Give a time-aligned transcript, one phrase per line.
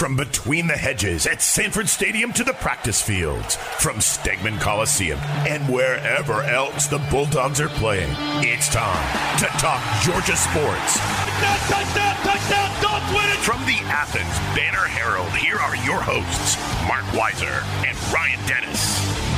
[0.00, 5.62] From between the hedges at Sanford Stadium to the practice fields, from Stegeman Coliseum and
[5.68, 8.08] wherever else the Bulldogs are playing,
[8.40, 10.96] it's time to talk Georgia sports.
[10.96, 13.44] Touchdown, touchdown, touchdown, Dogs win it!
[13.44, 16.56] From the Athens Banner Herald, here are your hosts,
[16.88, 19.29] Marc Weiszer and Ryan Dennis.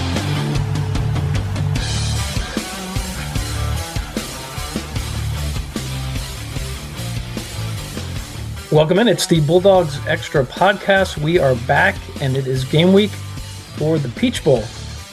[8.73, 9.07] Welcome in.
[9.07, 11.19] It's the Bulldogs Extra Podcast.
[11.19, 14.65] We are back, and it is game week for the Peach Bowl.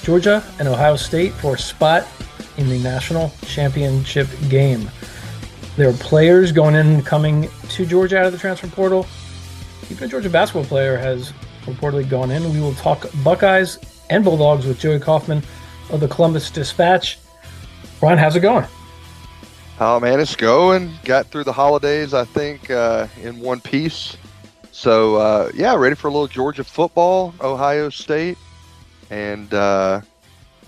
[0.02, 2.08] Georgia and Ohio State for a spot
[2.56, 4.90] in the national championship game.
[5.76, 9.06] There are players going in and coming to Georgia out of the transfer portal.
[9.92, 11.34] Even a Georgia basketball player has
[11.66, 12.54] reportedly gone in.
[12.54, 13.78] We will talk Buckeyes
[14.10, 15.44] and Bulldogs with Joey Kaufman
[15.90, 17.20] of the Columbus Dispatch.
[18.02, 18.66] Ryan, how's it going?
[19.82, 20.92] Oh man, it's going.
[21.06, 24.18] Got through the holidays, I think, uh, in one piece.
[24.72, 28.38] So uh, yeah, ready for a little Georgia football, Ohio State,
[29.10, 30.02] and uh,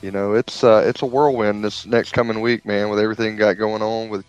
[0.01, 2.89] you know it's uh, it's a whirlwind this next coming week, man.
[2.89, 4.23] With everything got going on, with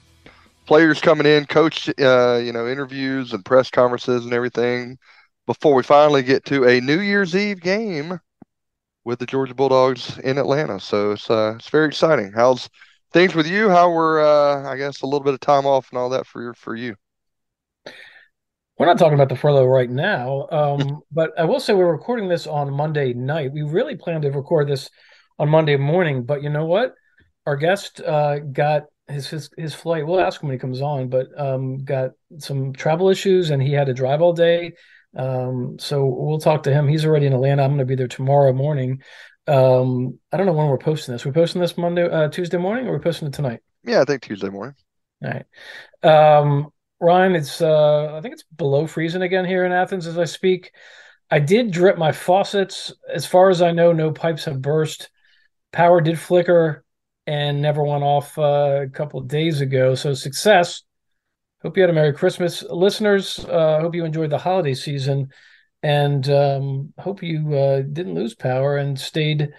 [0.67, 4.99] players coming in, coach, uh, you know, interviews and press conferences and everything.
[5.47, 8.19] Before we finally get to a New Year's Eve game
[9.05, 12.33] with the Georgia Bulldogs in Atlanta, so it's uh, it's very exciting.
[12.35, 12.69] How's
[13.13, 13.69] things with you?
[13.69, 16.55] How were uh, I guess a little bit of time off and all that for
[16.55, 16.97] for you?
[18.79, 22.29] We're not talking about the furlough right now, um, but I will say we're recording
[22.29, 23.53] this on Monday night.
[23.53, 24.91] We really planned to record this
[25.39, 26.95] on Monday morning, but you know what?
[27.47, 30.07] Our guest uh, got his, his his flight.
[30.07, 33.73] We'll ask him when he comes on, but um, got some travel issues and he
[33.73, 34.73] had to drive all day.
[35.17, 36.89] Um, so we'll talk to him.
[36.89, 37.63] He's already in Atlanta.
[37.63, 39.03] I'm going to be there tomorrow morning.
[39.47, 41.25] Um, I don't know when we're posting this.
[41.25, 43.61] We're posting this Monday, uh, Tuesday morning, or we're posting it tonight.
[43.85, 44.75] Yeah, I think Tuesday morning.
[45.25, 46.39] All right.
[46.39, 50.25] Um, Ryan, it's uh, I think it's below freezing again here in Athens as I
[50.25, 50.73] speak.
[51.31, 52.93] I did drip my faucets.
[53.13, 55.11] As far as I know, no pipes have burst.
[55.73, 56.85] Power did flicker
[57.27, 59.95] and never went off uh, a couple of days ago.
[59.95, 60.83] So success.
[61.63, 63.39] Hope you had a Merry Christmas, listeners.
[63.39, 65.29] Uh, hope you enjoyed the holiday season
[65.83, 69.53] and um, hope you uh, didn't lose power and stayed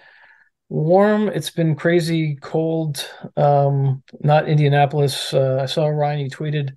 [0.68, 1.28] warm.
[1.28, 3.06] It's been crazy cold.
[3.36, 5.34] Um, not Indianapolis.
[5.34, 6.20] Uh, I saw Ryan.
[6.20, 6.76] You tweeted,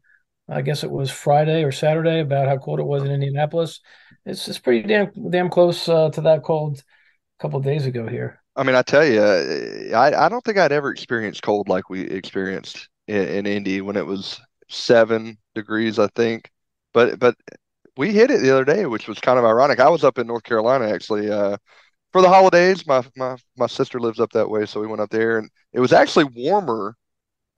[0.49, 3.79] I guess it was Friday or Saturday, about how cold it was in Indianapolis.
[4.25, 8.41] It's it's pretty damn damn close uh, to that cold a couple days ago here.
[8.55, 12.01] I mean, I tell you, I I don't think I'd ever experienced cold like we
[12.01, 16.51] experienced in, in Indy when it was seven degrees, I think.
[16.93, 17.35] But but
[17.97, 19.79] we hit it the other day, which was kind of ironic.
[19.79, 21.57] I was up in North Carolina actually uh,
[22.13, 22.87] for the holidays.
[22.87, 25.79] My my my sister lives up that way, so we went up there, and it
[25.79, 26.95] was actually warmer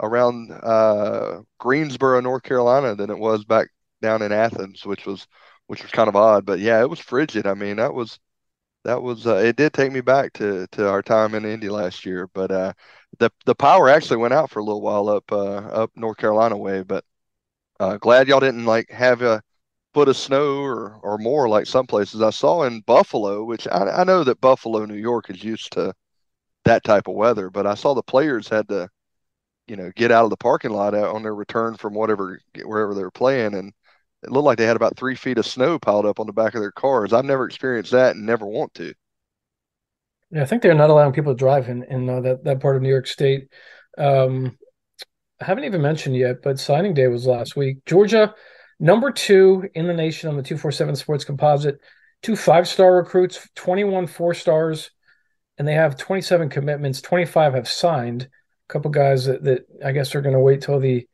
[0.02, 3.70] around uh, Greensboro, North Carolina, than it was back
[4.02, 5.28] down in Athens, which was
[5.68, 6.46] which was kind of odd.
[6.46, 7.48] But yeah, it was frigid.
[7.48, 8.20] I mean, that was
[8.86, 12.06] that was uh, it did take me back to to our time in Indy last
[12.06, 12.28] year.
[12.34, 12.74] But uh,
[13.20, 16.58] the the power actually went out for a little while up uh, up North Carolina
[16.58, 16.84] way.
[16.84, 17.04] But
[17.80, 19.42] uh, glad y'all didn't like have a
[19.94, 23.90] foot of snow or, or more like some places I saw in Buffalo, which I,
[23.90, 25.94] I know that Buffalo, New York is used to
[26.66, 28.90] that type of weather, but I saw the players had to,
[29.68, 33.04] you know, get out of the parking lot on their return from whatever, wherever they
[33.04, 33.56] were playing.
[33.56, 33.74] And
[34.24, 36.54] it looked like they had about three feet of snow piled up on the back
[36.54, 37.14] of their cars.
[37.14, 38.94] I've never experienced that and never want to.
[40.32, 42.76] Yeah, I think they're not allowing people to drive in, in uh, that, that part
[42.76, 43.48] of New York State.
[43.98, 44.58] Um,
[45.42, 47.84] I haven't even mentioned yet, but signing day was last week.
[47.86, 48.36] Georgia
[48.80, 51.80] Number two in the nation on the 247 Sports Composite,
[52.22, 54.92] two five star recruits, 21 four stars,
[55.58, 57.02] and they have 27 commitments.
[57.02, 58.24] 25 have signed.
[58.24, 61.08] A couple guys that, that I guess are going to wait till the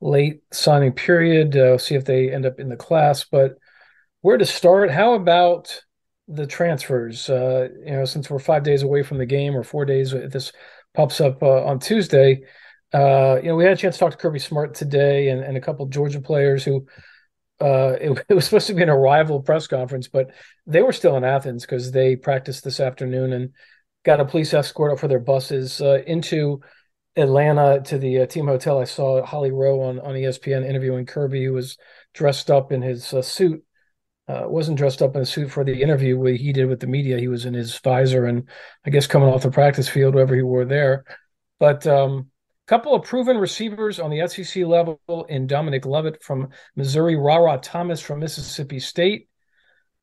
[0.00, 3.24] late signing period, uh, see if they end up in the class.
[3.24, 3.56] But
[4.22, 4.90] where to start?
[4.90, 5.82] How about
[6.26, 7.28] the transfers?
[7.30, 10.32] Uh, you know, since we're five days away from the game or four days, if
[10.32, 10.52] this
[10.94, 12.42] pops up uh, on Tuesday,
[12.94, 15.56] uh, you know, we had a chance to talk to Kirby Smart today and, and
[15.56, 16.86] a couple Georgia players who
[17.60, 20.30] uh, it, it, was supposed to be an arrival press conference, but
[20.66, 23.50] they were still in Athens because they practiced this afternoon and
[24.04, 26.60] got a police escort up for their buses uh, into
[27.16, 28.80] Atlanta to the uh, team hotel.
[28.80, 31.76] I saw Holly Rowe on, on ESPN interviewing Kirby, who was
[32.12, 33.64] dressed up in his uh, suit
[34.26, 37.18] uh, wasn't dressed up in a suit for the interview he did with the media.
[37.18, 38.48] He was in his visor and
[38.86, 41.04] I guess coming off the practice field, whatever he wore there.
[41.58, 42.30] But um,
[42.66, 48.00] couple of proven receivers on the SEC level in Dominic Lovett from Missouri, Rara Thomas
[48.00, 49.28] from Mississippi State.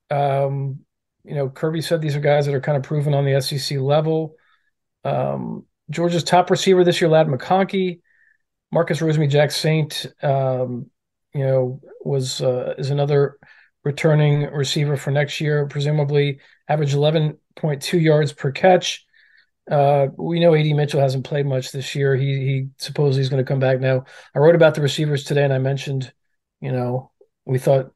[0.10, 0.80] Um,
[1.24, 3.80] you know, Kirby said these are guys that are kind of proven on the SEC
[3.80, 4.36] level.
[5.04, 8.02] Um, Georgia's top receiver this year, Ladd McConkey.
[8.72, 10.90] Marcus Rosemy-Jacksaint, um,
[11.34, 13.38] you know, was uh, is another
[13.84, 19.06] returning receiver for next year, presumably average 11.2 yards per catch.
[19.70, 22.16] Uh, we know AD Mitchell hasn't played much this year.
[22.16, 24.06] He he supposedly he's going to come back now.
[24.36, 26.12] I wrote about the receivers today, and I mentioned,
[26.62, 27.12] you know,
[27.46, 27.94] we thought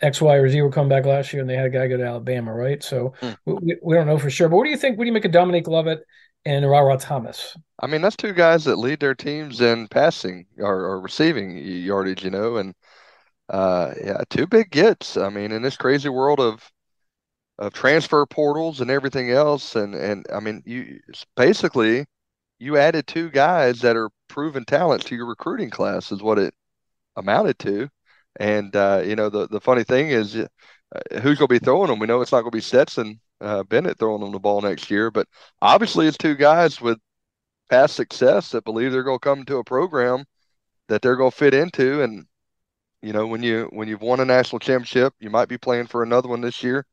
[0.00, 1.96] X, Y, or Z would come back last year, and they had a guy go
[1.96, 2.82] to Alabama, right?
[2.82, 3.36] So mm.
[3.46, 4.48] we, we don't know for sure.
[4.48, 4.98] But what do you think?
[4.98, 6.00] What do you make of Dominic Lovett
[6.44, 7.56] and Rara Thomas?
[7.80, 12.24] I mean, that's two guys that lead their teams in passing or, or receiving yardage,
[12.24, 12.74] you know, and
[13.48, 15.16] uh, yeah, two big gets.
[15.16, 16.68] I mean, in this crazy world of
[17.58, 21.00] of transfer portals and everything else, and and I mean, you
[21.36, 22.06] basically
[22.58, 26.54] you added two guys that are proven talents to your recruiting class is what it
[27.16, 27.88] amounted to.
[28.40, 30.46] And uh, you know, the the funny thing is, uh,
[31.20, 31.98] who's going to be throwing them?
[31.98, 34.90] We know it's not going to be Stetson uh, Bennett throwing them the ball next
[34.90, 35.26] year, but
[35.60, 36.98] obviously it's two guys with
[37.70, 40.24] past success that believe they're going to come to a program
[40.88, 42.02] that they're going to fit into.
[42.02, 42.26] And
[43.02, 46.02] you know, when you when you've won a national championship, you might be playing for
[46.02, 46.86] another one this year.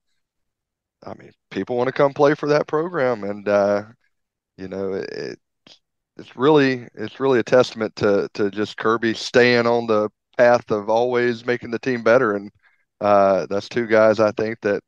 [1.03, 3.83] I mean, people want to come play for that program, and uh,
[4.57, 5.39] you know, it,
[6.17, 10.89] it's really it's really a testament to to just Kirby staying on the path of
[10.89, 12.51] always making the team better, and
[13.01, 14.81] uh, that's two guys I think that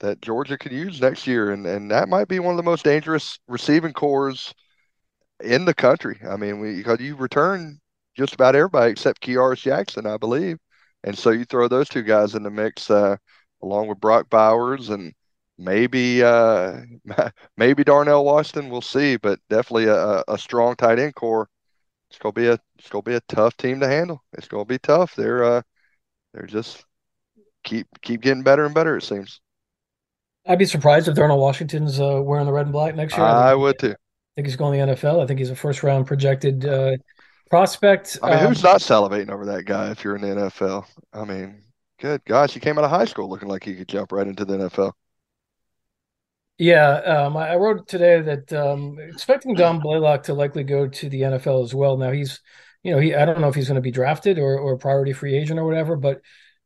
[0.00, 2.84] that Georgia could use next year, and and that might be one of the most
[2.84, 4.52] dangerous receiving corps
[5.42, 6.20] in the country.
[6.28, 7.80] I mean, we because you return
[8.16, 10.58] just about everybody except Kearis Jackson, I believe,
[11.04, 13.16] and so you throw those two guys in the mix uh,
[13.62, 15.12] along with Brock Bowers and
[15.58, 16.80] maybe uh,
[17.56, 18.70] maybe Darnell Washington.
[18.70, 21.48] We'll see, but definitely a, a strong tight end corps.
[22.10, 24.22] It's gonna be a it's gonna be a tough team to handle.
[24.32, 25.14] It's gonna be tough.
[25.14, 25.62] They're uh,
[26.32, 26.84] they're just
[27.64, 28.96] keep keep getting better and better.
[28.96, 29.40] It seems.
[30.46, 33.26] I'd be surprised if Darnell Washington's uh, wearing the red and black next year.
[33.26, 33.90] I, I would too.
[33.90, 33.96] I
[34.36, 35.22] think he's going to the NFL.
[35.22, 36.92] I think he's a first round projected uh,
[37.50, 38.18] prospect.
[38.22, 40.86] I mean, um, who's not salivating over that guy if you're in the NFL?
[41.12, 41.64] I mean,
[42.00, 44.46] good gosh, he came out of high school looking like he could jump right into
[44.46, 44.92] the NFL.
[46.58, 51.24] Yeah, um, I wrote today that um, expecting Dom Blaylock to likely go to the
[51.24, 51.96] NFL as well.
[51.96, 52.40] Now he's,
[52.82, 55.12] you know, he I don't know if he's going to be drafted or or priority
[55.12, 56.20] free agent or whatever, but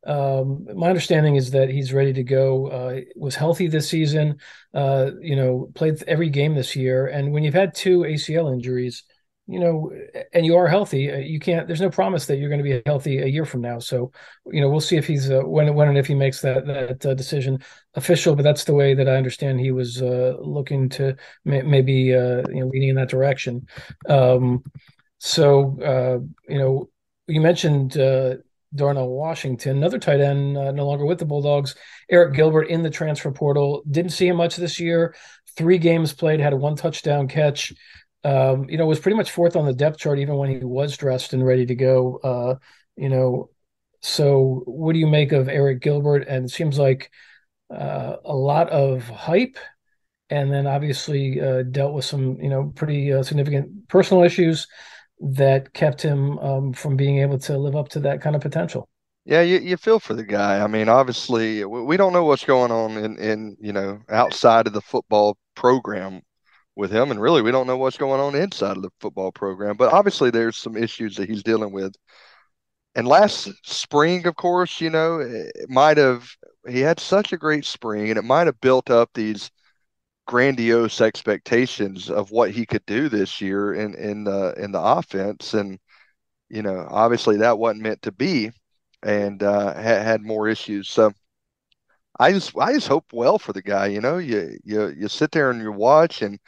[0.05, 2.67] um, my understanding is that he's ready to go.
[2.67, 4.39] Uh, was healthy this season.
[4.73, 7.05] Uh, you know, played every game this year.
[7.07, 9.03] And when you've had two ACL injuries,
[9.47, 9.91] you know,
[10.33, 11.67] and you are healthy, uh, you can't.
[11.67, 13.79] There's no promise that you're going to be healthy a year from now.
[13.79, 14.11] So,
[14.45, 17.05] you know, we'll see if he's uh, when when and if he makes that that
[17.05, 17.59] uh, decision
[17.95, 18.35] official.
[18.35, 22.43] But that's the way that I understand he was uh, looking to may, maybe uh,
[22.49, 23.67] you know leaning in that direction.
[24.07, 24.63] Um,
[25.17, 26.19] so, uh,
[26.51, 26.89] you know,
[27.27, 27.97] you mentioned
[28.75, 31.75] Darnell Washington, another tight end, uh, no longer with the Bulldogs.
[32.11, 33.83] Arik Gilbert in the transfer portal.
[33.89, 35.15] Didn't see him much this year.
[35.55, 37.73] Three games played, had one touchdown catch.
[38.23, 40.95] Um, you know, was pretty much fourth on the depth chart even when he was
[40.95, 42.17] dressed and ready to go.
[42.23, 42.55] Uh,
[42.95, 43.49] you know,
[44.01, 46.27] so what do you make of Arik Gilbert?
[46.27, 47.11] And it seems like
[47.73, 49.57] uh, a lot of hype,
[50.29, 54.67] and then obviously uh, dealt with some, you know, pretty uh, significant personal issues
[55.19, 58.89] that kept him um, from being able to live up to that kind of potential.
[59.25, 60.59] Yeah, you, you feel for the guy.
[60.59, 64.73] I mean, obviously, we don't know what's going on in, in you know outside of
[64.73, 66.21] the football program
[66.75, 69.77] with him, and really, we don't know what's going on inside of the football program.
[69.77, 71.95] But obviously, there's some issues that he's dealing with.
[72.95, 76.29] And last spring, of course, you know, it might have
[76.67, 79.51] he had such a great spring, and it might have built up these
[80.27, 85.53] grandiose expectations of what he could do this year in in the in the offense,
[85.53, 85.79] and
[86.49, 88.51] you know, obviously that wasn't meant to be,
[89.03, 90.89] and uh, had, had more issues.
[90.89, 91.11] So
[92.19, 93.87] I just I just hope well for the guy.
[93.87, 96.39] You know, you you you sit there and you watch, and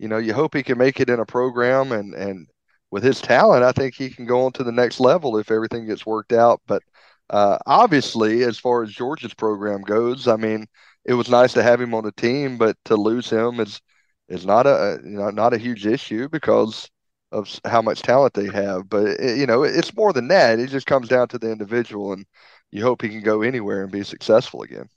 [0.00, 2.48] you know, you hope he can make it in a program, and and
[2.90, 5.86] with his talent, I think he can go on to the next level if everything
[5.86, 6.62] gets worked out.
[6.66, 6.82] But
[7.30, 10.66] uh, obviously, as far as Georgia's program goes, I mean,
[11.04, 13.80] it was nice to have him on the team, but to lose him is
[14.28, 16.88] is not a you know not a huge issue because
[17.32, 18.88] of how much talent they have.
[18.88, 20.58] But it, you know, it's more than that.
[20.58, 22.26] It just comes down to the individual, and
[22.70, 24.88] you hope he can go anywhere and be successful again.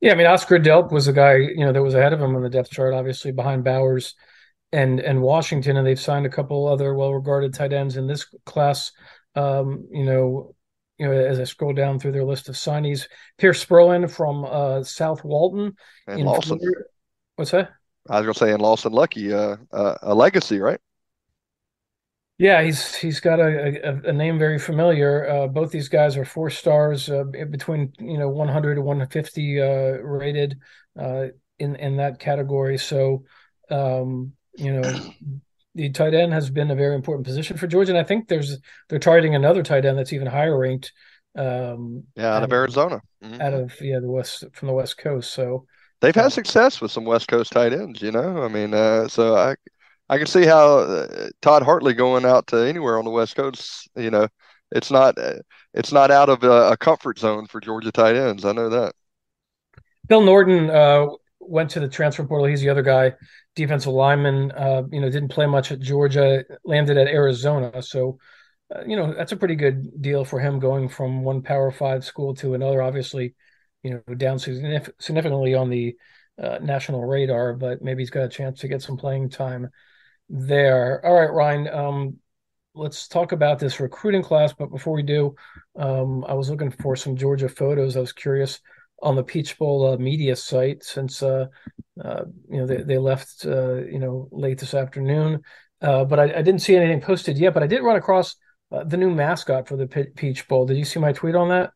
[0.00, 2.34] Yeah, I mean, Oscar Delp was a guy you know that was ahead of him
[2.34, 4.14] on the depth chart, obviously behind Bowers
[4.72, 8.92] and and Washington, and they've signed a couple other well-regarded tight ends in this class.
[9.34, 10.54] Um, you know,
[10.98, 14.82] you know, as I scroll down through their list of signees, Pearce Spurlin from uh,
[14.84, 15.76] South Walton
[16.06, 16.58] and Lawson.
[16.58, 16.80] Florida.
[17.36, 17.70] What's that?
[18.08, 20.80] I was gonna say, and Lawson Luckie, uh, uh, a legacy, right?
[22.40, 25.28] Yeah, he's he's got a, a, a name very familiar.
[25.28, 29.66] Uh, both these guys are four stars, uh, between you know 100 to 150 uh,
[30.00, 30.58] rated
[30.98, 31.26] uh,
[31.58, 32.78] in in that category.
[32.78, 33.24] So,
[33.70, 35.00] um, you know,
[35.74, 38.56] the tight end has been a very important position for Georgia, and I think there's
[38.88, 40.92] they're targeting another tight end that's even higher ranked.
[41.36, 43.38] Um, yeah, out, of Arizona, mm-hmm.
[43.38, 45.34] out of yeah the west from the West Coast.
[45.34, 45.66] So
[46.00, 48.00] they've had success with some West Coast tight ends.
[48.00, 49.56] You know, I mean, uh, so I
[50.10, 53.88] I can see how uh, Todd Hartley going out to anywhere on the West Coast.
[53.94, 54.26] You know,
[54.72, 55.16] it's not
[55.72, 58.44] it's not out of a, a comfort zone for Georgia tight ends.
[58.44, 58.92] I know that.
[60.08, 61.06] Bill Norton uh,
[61.38, 62.46] went to the transfer portal.
[62.46, 63.12] He's the other guy,
[63.54, 64.50] defensive lineman.
[64.50, 66.42] Uh, you know, didn't play much at Georgia.
[66.64, 67.80] Landed at Arizona.
[67.80, 68.18] So,
[68.74, 72.04] uh, you know, that's a pretty good deal for him going from one Power Five
[72.04, 72.82] school to another.
[72.82, 73.36] Obviously,
[73.84, 75.94] you know, down significantly on the
[76.42, 79.70] uh, national radar, but maybe he's got a chance to get some playing time
[80.30, 81.04] there.
[81.04, 81.68] All right, Ryan.
[81.68, 82.16] Um,
[82.74, 84.52] let's talk about this recruiting class.
[84.52, 85.34] But before we do,
[85.76, 87.96] um, I was looking for some Georgia photos.
[87.96, 88.60] I was curious
[89.02, 91.46] on the Peach Bowl uh, media site since uh,
[92.02, 95.42] uh, you know they, they left uh, you know late this afternoon.
[95.82, 97.54] Uh, but I, I, didn't see anything posted yet.
[97.54, 98.36] But I did run across
[98.70, 100.66] uh, the new mascot for the Peach Bowl.
[100.66, 101.72] Did you see my tweet on that?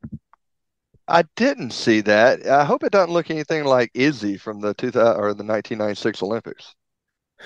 [1.09, 2.47] I didn't see that.
[2.47, 6.75] I hope it doesn't look anything like Izzy from the 2000 or the 1996 Olympics.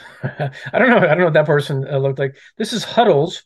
[0.23, 0.99] I don't know.
[0.99, 2.37] I don't know what that person uh, looked like.
[2.57, 3.43] This is Huddles.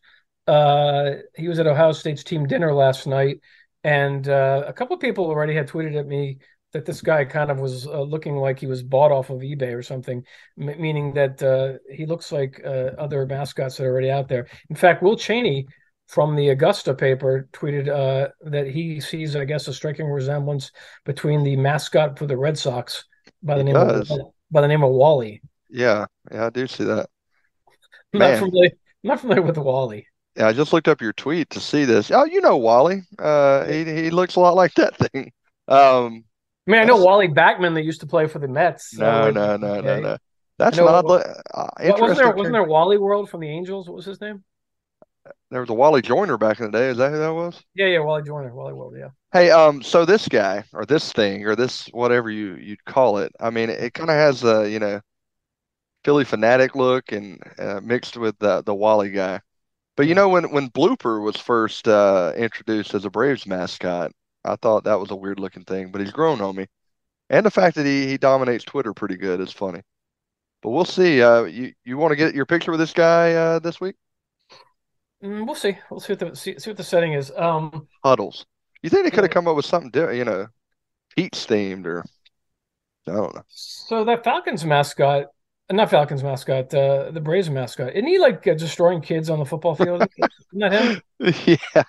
[0.47, 3.41] Uh, he was at Ohio State's team dinner last night,
[3.85, 6.39] and uh, a couple of people already had tweeted at me
[6.73, 9.75] that this guy kind of was uh, looking like he was bought off of eBay
[9.75, 10.25] or something,
[10.59, 14.49] m- meaning that uh, he looks like uh, other mascots that are already out there.
[14.71, 15.67] In fact, Will Cheney
[16.09, 17.87] from the Augusta paper tweeted
[18.43, 20.73] that he sees, I guess, a striking resemblance
[21.05, 23.05] between the mascot for the Red Sox
[23.43, 24.11] by the he name does.
[24.11, 25.43] of by the name of Wally.
[25.73, 27.09] Yeah, yeah, I do see that.
[28.13, 30.07] I'm not familiar, I'm not familiar with Wally.
[30.37, 32.11] Yeah, I just looked up your tweet to see this.
[32.11, 33.03] Oh, you know Wally.
[33.19, 35.33] Uh, he he looks a lot like that thing.
[35.69, 36.25] Um,
[36.67, 38.97] I mean, I know Wally Backman that used to play for the Mets.
[38.97, 40.17] No, no, no, no, no.
[40.59, 42.01] That's not uh, interesting.
[42.01, 43.89] Wasn't there, wasn't there Wally World from the Angels?
[43.89, 44.45] What was his name?
[45.51, 46.89] There was a Wally Joyner back in the day.
[46.89, 47.63] Is that who that was?
[47.75, 49.09] Yeah, yeah, Wally Joyner, Wally World, yeah.
[49.33, 53.33] Hey, um, so this guy or this thing or this whatever you you'd call it,
[53.41, 55.01] I mean, it, it kind of has a you know
[56.05, 59.41] Phillie Phanatic look and uh, mixed with the the Wally guy.
[59.97, 64.13] But you know when when Blooper was first uh, introduced as a Braves mascot,
[64.45, 66.67] I thought that was a weird looking thing, but he's grown on me.
[67.31, 69.83] And the fact that he he dominates Twitter pretty good is funny.
[70.63, 71.23] But we'll see.
[71.23, 73.97] Uh, you you want to get your picture with this guy uh, this week?
[75.23, 75.79] Mm, we'll see.
[75.91, 77.31] We'll see what the see, see what the setting is.
[77.37, 78.45] Um, Huddles.
[78.83, 80.19] You think they could have come up with something different?
[80.19, 80.47] You know,
[81.17, 82.05] Pete's themed or
[83.07, 83.43] I don't know.
[83.49, 85.27] So that Falcons mascot
[85.71, 87.93] not Falcons mascot, uh, the Braves mascot.
[87.95, 90.03] Isn't he like uh, destroying kids on the football field?
[90.53, 91.03] Isn't that him?
[91.75, 91.85] Yeah,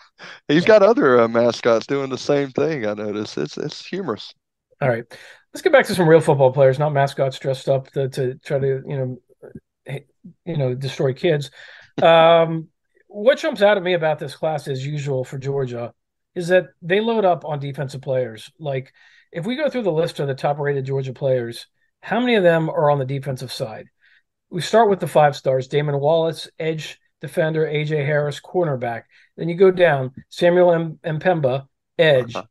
[0.48, 2.86] he's got other uh, mascots doing the same thing.
[2.86, 4.34] I notice it's it's humorous.
[4.80, 5.04] All right,
[5.54, 8.60] let's get back to some real football players, not mascots dressed up to, to try
[8.60, 10.00] to you know
[10.46, 11.50] you know destroy kids.
[12.02, 12.68] Um,
[13.08, 15.94] what jumps out at me about this class, as usual for Georgia,
[16.36, 18.52] is that they load up on defensive players.
[18.60, 18.94] Like
[19.32, 21.68] if we go through the list of the top rated Georgia players
[22.04, 23.88] how many of them are on the defensive side?
[24.50, 29.04] We start with the five stars Damon Wallace, edge defender, AJ Harris, cornerback.
[29.38, 31.68] Then you go down Samuel M- M'Pemba,
[31.98, 32.36] edge.
[32.36, 32.46] Uh-huh.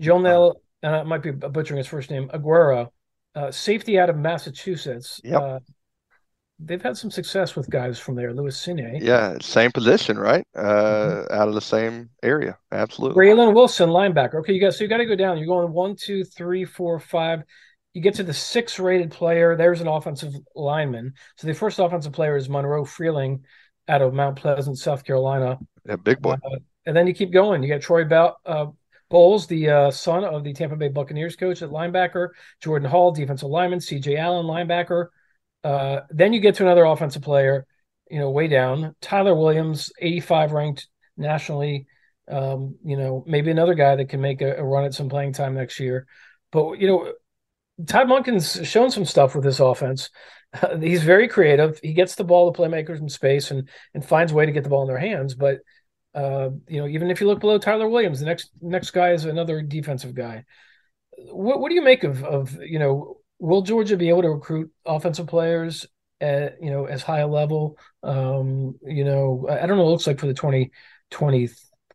[0.00, 2.88] Joenel, and I might be butchering his first name, Aguero,
[3.34, 5.20] uh, safety out of Massachusetts.
[5.22, 5.42] Yep.
[5.42, 5.58] Uh,
[6.58, 8.32] they've had some success with guys from there.
[8.32, 9.00] Lewis Cine.
[9.02, 10.46] Yeah, same position, right?
[10.56, 11.34] Uh, mm-hmm.
[11.34, 12.56] Out of the same area.
[12.72, 13.22] Absolutely.
[13.22, 14.36] Braylon Wilson, linebacker.
[14.36, 15.38] Okay, you got so you got to go down.
[15.38, 17.42] You're going one, two, three, four, five,
[17.98, 19.56] you get to the six rated player.
[19.56, 21.14] There's an offensive lineman.
[21.36, 23.42] So the first offensive player is Monroe Freeling
[23.88, 25.58] out of Mount Pleasant, South Carolina.
[25.84, 26.34] Yeah, big boy.
[26.34, 27.60] Uh, and then you keep going.
[27.60, 28.66] You got Troy Bell, uh,
[29.10, 32.28] Bowles, the uh, son of the Tampa Bay Buccaneers coach at linebacker.
[32.62, 33.80] Jordan Hall, defensive lineman.
[33.80, 34.16] C.J.
[34.16, 35.08] Allen, linebacker.
[35.64, 37.66] Uh, then you get to another offensive player,
[38.08, 38.94] you know, way down.
[39.00, 40.86] Tyler Williams, 85 ranked
[41.16, 41.88] nationally.
[42.30, 45.32] Um, you know, maybe another guy that can make a, a run at some playing
[45.32, 46.06] time next year.
[46.52, 47.12] But you know,
[47.86, 50.10] Todd Monken's shown some stuff with this offense.
[50.80, 51.78] He's very creative.
[51.82, 54.64] He gets the ball to playmakers in space and and finds a way to get
[54.64, 55.34] the ball in their hands.
[55.34, 55.60] But
[56.14, 59.24] uh, you know, even if you look below Tyler Williams, the next next guy is
[59.24, 60.44] another defensive guy.
[61.16, 63.16] What what do you make of of you know?
[63.40, 65.86] Will Georgia be able to recruit offensive players
[66.20, 67.78] at you know as high a level?
[68.02, 69.84] Um, you know, I don't know.
[69.84, 70.72] What it looks like for the twenty
[71.10, 71.48] twenty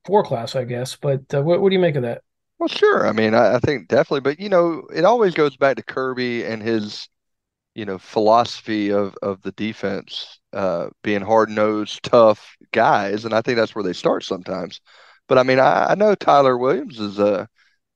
[0.05, 0.95] four class, I guess.
[0.95, 2.21] But uh, what, what do you make of that?
[2.63, 3.05] Well, sure.
[3.05, 6.46] I mean, I, I think definitely, but you know, it always goes back to Kirby
[6.46, 7.10] and his,
[7.75, 13.41] you know, philosophy of of the defense, uh, being hard nosed, tough guys, and I
[13.41, 14.82] think that's where they start sometimes.
[15.27, 17.50] But I mean, I, I know Tyler Williams is a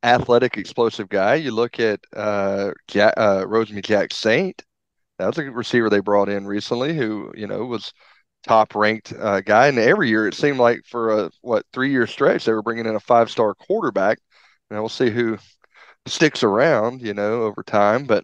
[0.03, 1.35] athletic, explosive guy.
[1.35, 3.45] You look at uh, Jack, uh,
[3.83, 4.63] Jack Saint.
[5.19, 7.93] That was a receiver they brought in recently, who you know was
[8.47, 9.67] top ranked uh, guy.
[9.67, 12.85] And every year it seemed like for a what three year stretch they were bringing
[12.87, 14.19] in a five star quarterback.
[14.69, 15.37] And we'll see who
[16.05, 18.05] sticks around, you know, over time.
[18.05, 18.23] But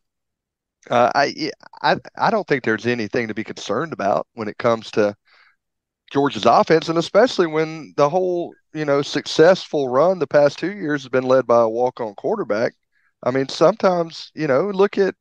[0.90, 4.92] uh, I I I don't think there's anything to be concerned about when it comes
[4.92, 5.16] to
[6.12, 11.04] Georgia's offense, and especially when the whole you know successful run the past two years
[11.04, 12.74] has been led by a walk on quarterback.
[13.24, 15.16] I mean, sometimes you know look at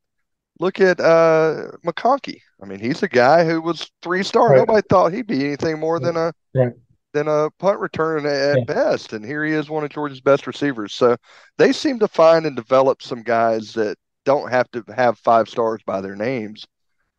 [0.58, 2.40] look at uh McConkey.
[2.62, 4.50] I mean, he's a guy who was three star.
[4.50, 4.58] Right.
[4.58, 6.72] Nobody thought he'd be anything more than a right.
[7.12, 8.64] Than a punt return at yeah.
[8.64, 10.94] best, and here he is, one of Georgia's best receivers.
[10.94, 11.16] So
[11.58, 15.82] they seem to find and develop some guys that don't have to have five stars
[15.84, 16.66] by their names,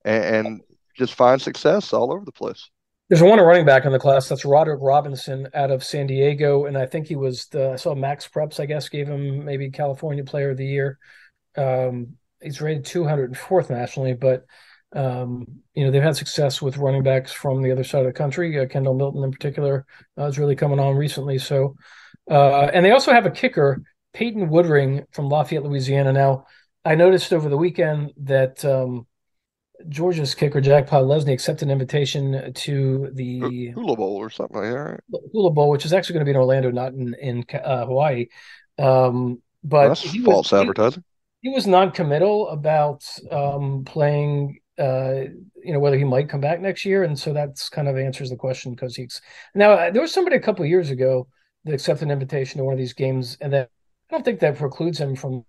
[0.03, 0.61] and, and
[0.97, 2.69] just find success all over the place.
[3.09, 6.77] There's one running back in the class that's Roderick Robinson out of San Diego, and
[6.77, 10.51] I think he was the I saw MaxPreps, I guess, gave him maybe California Player
[10.51, 10.97] of the Year.
[11.55, 14.45] Um, he's rated 204th nationally, but
[14.93, 18.13] um, you know they've had success with running backs from the other side of the
[18.13, 18.59] country.
[18.59, 19.85] Uh, Kendall Milton, in particular,
[20.17, 21.37] uh, is really coming on recently.
[21.37, 21.75] So,
[22.29, 23.81] uh, and they also have a kicker,
[24.13, 26.13] Peyton Woodring from Lafayette, Louisiana.
[26.13, 26.45] Now,
[26.85, 29.07] I noticed over the weekend that um,
[29.89, 34.79] Georgia's kicker Jack Podlesny accepted an invitation to the Hula Bowl or something like that.
[34.79, 34.99] Right?
[35.31, 38.27] Hula Bowl, which is actually going to be in Orlando, not in in uh, Hawaii.
[38.77, 41.03] Um, but well, that's false was, advertising.
[41.41, 44.59] He, he, was non-committal about um, playing.
[44.79, 45.29] Uh,
[45.63, 48.29] you know whether he might come back next year, and so that's kind of answers
[48.29, 49.21] the question because he's
[49.53, 51.27] now uh, there was somebody a couple years ago
[51.65, 53.69] that accepted an invitation to one of these games, and that
[54.09, 55.45] I don't think that precludes him from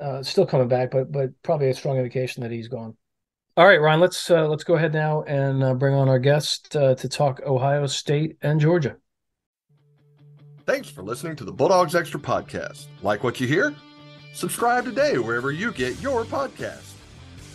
[0.00, 2.96] uh, still coming back, but but probably a strong indication that he's gone.
[3.56, 6.74] All right, Ryan, let's uh, let's go ahead now and uh, bring on our guest
[6.74, 8.96] uh, to talk Ohio State and Georgia.
[10.64, 12.86] Thanks for listening to the Bulldogs Extra podcast.
[13.02, 13.74] Like what you hear?
[14.32, 16.91] Subscribe today wherever you get your podcast.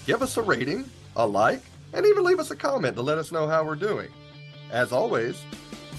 [0.08, 3.34] Give us a rating, a like, and even leave us a comment to let us
[3.34, 4.08] know how we're doing.
[4.72, 5.44] As always,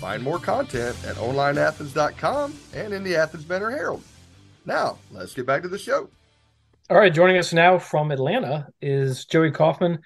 [0.01, 4.03] find more content at onlineathens.com and in the Athens Banner Herald.
[4.65, 6.09] Now, let's get back to the show.
[6.89, 9.99] All right, joining us now from Atlanta is Joey Kaufman,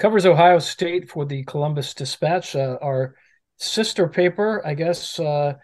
[0.00, 3.14] covers Ohio State for the Columbus Dispatch, uh, our
[3.58, 5.54] sister paper, I guess, uh,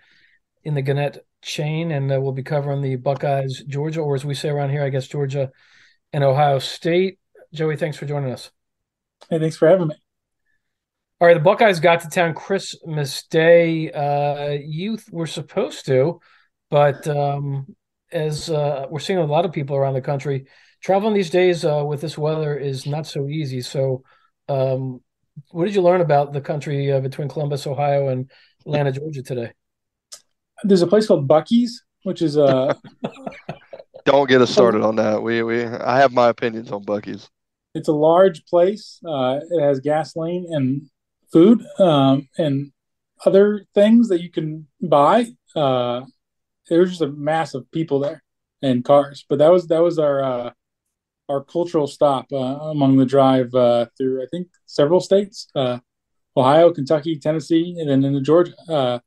[0.62, 4.35] in the Gannett chain, and uh, we'll be covering the Buckeyes, Georgia, or as we
[4.35, 5.50] say around here, I guess Georgia
[6.12, 7.19] and Ohio State.
[7.53, 8.51] Joey, thanks for joining us.
[9.29, 9.97] Hey, thanks for having me.
[11.21, 13.91] All right, the Buckeyes got to town Christmas Day.
[13.91, 16.21] Uh, you were supposed to,
[16.71, 17.75] but um,
[18.13, 20.47] as uh, we're seeing a lot of people around the country,
[20.81, 23.61] traveling these days uh, with this weather is not so easy.
[23.61, 24.03] So,
[24.49, 25.03] um,
[25.51, 29.53] what did you learn about the country uh, between Columbus, Ohio, and Atlanta, Georgia today?
[30.63, 32.75] There's a place called Buc-ee's, which is uh
[34.05, 35.23] Don't get us started on that.
[35.23, 37.29] We we I have my opinions on Buc-ee's.
[37.74, 39.00] It's a large place.
[39.06, 40.90] Uh, it has gasoline and
[41.33, 42.72] food um, and
[43.24, 45.26] other things that you can buy.
[45.54, 46.02] Uh,
[46.68, 48.22] there was just a mass of people there
[48.62, 49.24] and cars.
[49.28, 50.50] But that was that was our uh,
[51.28, 55.78] our cultural stop uh, among the drive uh, through I think several states, uh,
[56.37, 59.00] Ohio, Kentucky, Tennessee, and then into Georgia.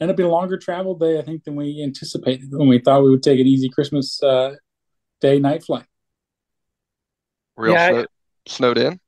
[0.00, 3.04] Ended up being a longer travel day I think than we anticipated when we thought
[3.04, 4.54] we would take an easy Christmas uh,
[5.20, 5.86] day night flight.
[7.56, 8.06] Real yeah, snow- I,
[8.46, 9.00] snowed in.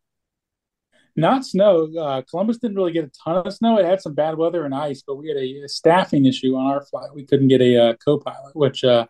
[1.19, 1.89] Not snow.
[1.99, 3.79] Uh, Columbus didn't really get a ton of snow.
[3.79, 6.67] It had some bad weather and ice, but we had a, a staffing issue on
[6.67, 7.09] our flight.
[7.15, 9.07] We couldn't get a uh, co-pilot, which uh,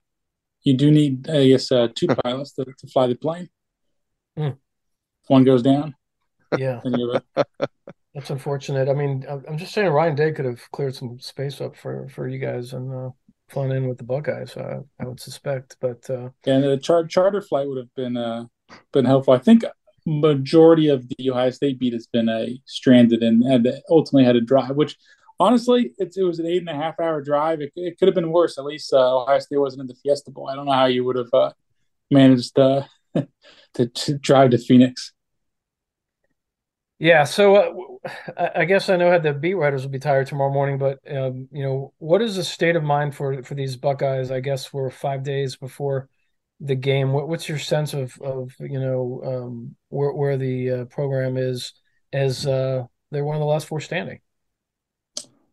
[0.62, 3.48] you do need, I guess, uh, two pilots to, to fly the plane.
[4.38, 4.56] Mm.
[5.26, 5.96] One goes down.
[6.56, 6.80] Yeah,
[8.14, 8.88] that's unfortunate.
[8.88, 12.28] I mean, I'm just saying Ryan Day could have cleared some space up for for
[12.28, 13.10] you guys and uh,
[13.48, 14.56] flown in with the Buckeyes.
[14.56, 18.16] Uh, I would suspect, but uh, yeah, and a char- charter flight would have been
[18.16, 18.44] uh,
[18.92, 19.34] been helpful.
[19.34, 19.64] I think
[20.06, 24.40] majority of the Ohio State beat has been a stranded and had ultimately had to
[24.40, 24.96] drive, which
[25.40, 27.60] honestly, it, it was an eight and a half hour drive.
[27.60, 28.58] It, it could have been worse.
[28.58, 30.48] At least uh, Ohio State wasn't in the Fiesta Bowl.
[30.48, 31.52] I don't know how you would have uh,
[32.10, 32.84] managed uh,
[33.74, 35.12] to, to, drive to Phoenix.
[36.98, 38.00] Yeah, so
[38.36, 40.98] uh, I guess I know how the beat writers will be tired tomorrow morning, but
[41.14, 44.30] um, you know, what is the state of mind for for these Buckeyes?
[44.30, 46.08] I guess we're five days before
[46.60, 47.12] the game.
[47.12, 51.72] What, what's your sense of of you know um, where where the uh, program is
[52.12, 54.20] as uh, they're one of the last four standing?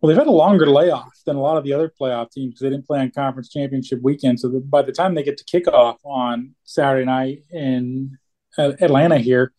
[0.03, 2.59] well, they've had a longer layoff than a lot of the other playoff teams because
[2.59, 4.37] they didn't play on conference championship weekend.
[4.37, 8.17] So the, by the time they get to kickoff on Saturday night in
[8.57, 9.53] uh, Atlanta here,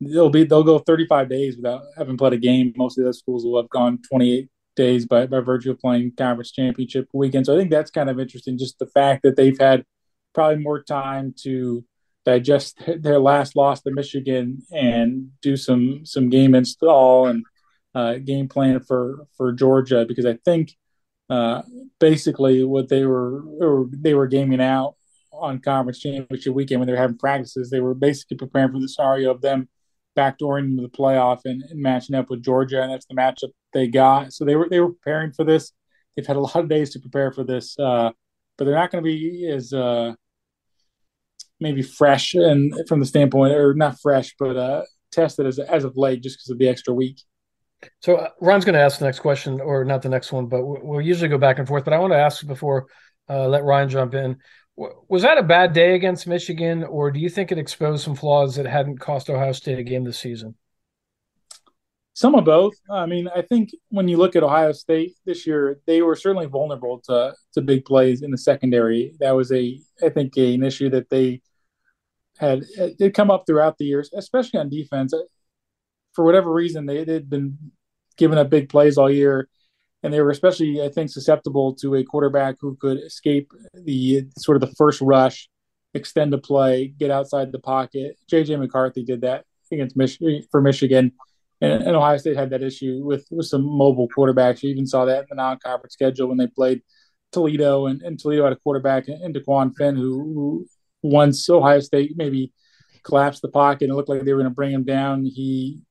[0.00, 2.72] they'll be they'll go 35 days without having played a game.
[2.76, 6.50] Most of those schools will have gone 28 days by, by virtue of playing conference
[6.50, 7.44] championship weekend.
[7.44, 8.56] So I think that's kind of interesting.
[8.56, 9.84] Just the fact that they've had
[10.34, 11.84] probably more time to
[12.24, 17.44] digest their last loss to Michigan and do some some game install and
[17.94, 20.72] uh, game plan for for Georgia because I think
[21.30, 21.62] uh,
[22.00, 23.42] basically what they were
[23.92, 24.96] they were gaming out
[25.32, 28.88] on conference championship weekend when they were having practices they were basically preparing for the
[28.88, 29.68] scenario of them
[30.16, 33.88] backdooring into the playoff and, and matching up with Georgia and that's the matchup they
[33.88, 34.32] got.
[34.32, 35.72] So they were they were preparing for this.
[36.16, 38.10] They've had a lot of days to prepare for this uh,
[38.56, 40.14] but they're not going to be as uh,
[41.60, 45.96] maybe fresh and from the standpoint or not fresh but uh, tested as as of
[45.96, 47.22] late just because of the extra week.
[48.00, 50.64] So uh, Ron's going to ask the next question, or not the next one, but
[50.64, 51.84] we'll usually go back and forth.
[51.84, 52.86] But I want to ask before
[53.28, 54.38] uh, let Ryan jump in.
[54.76, 58.56] Was that a bad day against Michigan, or do you think it exposed some flaws
[58.56, 60.56] that hadn't cost Ohio State a game this season?
[62.14, 62.74] Some of both.
[62.88, 66.46] I mean, I think when you look at Ohio State this year, they were certainly
[66.46, 69.14] vulnerable to to big plays in the secondary.
[69.18, 71.42] That was a, I think, a, an issue that they
[72.38, 72.64] had
[72.98, 75.18] did come up throughout the years, especially on defense uh,
[76.14, 77.58] for whatever reason, they had been
[78.16, 79.48] giving up big plays all year,
[80.02, 84.56] and they were especially, I think, susceptible to a quarterback who could escape the sort
[84.56, 85.48] of the first rush,
[85.92, 88.16] extend a play, get outside the pocket.
[88.30, 91.12] JJ McCarthy did that against Michigan for Michigan,
[91.64, 94.62] and, and, Ohio State had that issue with with some mobile quarterbacks.
[94.62, 96.82] You even saw that in the non-conference schedule when they played
[97.32, 100.66] Toledo, and, and Toledo had a quarterback in DeQuan Finn who, who
[101.02, 102.52] once Ohio State maybe
[103.02, 105.82] collapsed the pocket and it looked like they were going to bring him down, he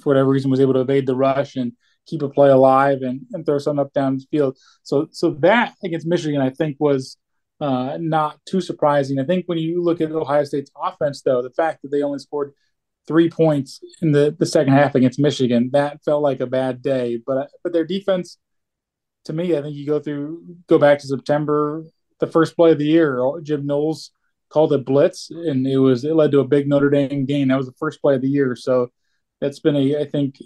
[0.00, 1.72] for whatever reason was able to evade the rush and
[2.06, 4.56] keep a play alive and, and throw something up down the field.
[4.82, 7.16] So so that against Michigan, I think was
[7.60, 9.18] uh, not too surprising.
[9.18, 12.18] I think when you look at Ohio State's offense, though, the fact that they only
[12.18, 12.52] scored
[13.06, 17.20] three points in the, the second half against Michigan, that felt like a bad day.
[17.24, 18.38] But but their defense,
[19.24, 21.84] to me, I think you go through go back to September,
[22.20, 24.12] the first play of the year, Jim Knowles
[24.50, 27.48] called a blitz, and it was it led to a big Notre Dame gain.
[27.48, 28.54] That was the first play of the year.
[28.54, 28.88] So
[29.40, 30.36] that's been a I think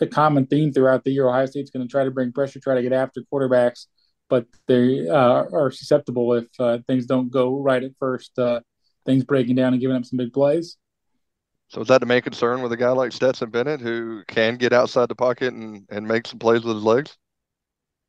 [0.00, 1.28] a common theme throughout the year.
[1.28, 3.86] Ohio State's going to try to bring pressure, try to get after quarterbacks,
[4.28, 8.38] but they uh, are susceptible if uh, things don't go right at first.
[8.38, 8.60] Uh,
[9.04, 10.76] things breaking down and giving up some big plays.
[11.72, 14.74] So is that the main concern with a guy like Stetson Bennett who can get
[14.74, 17.16] outside the pocket and, and make some plays with his legs?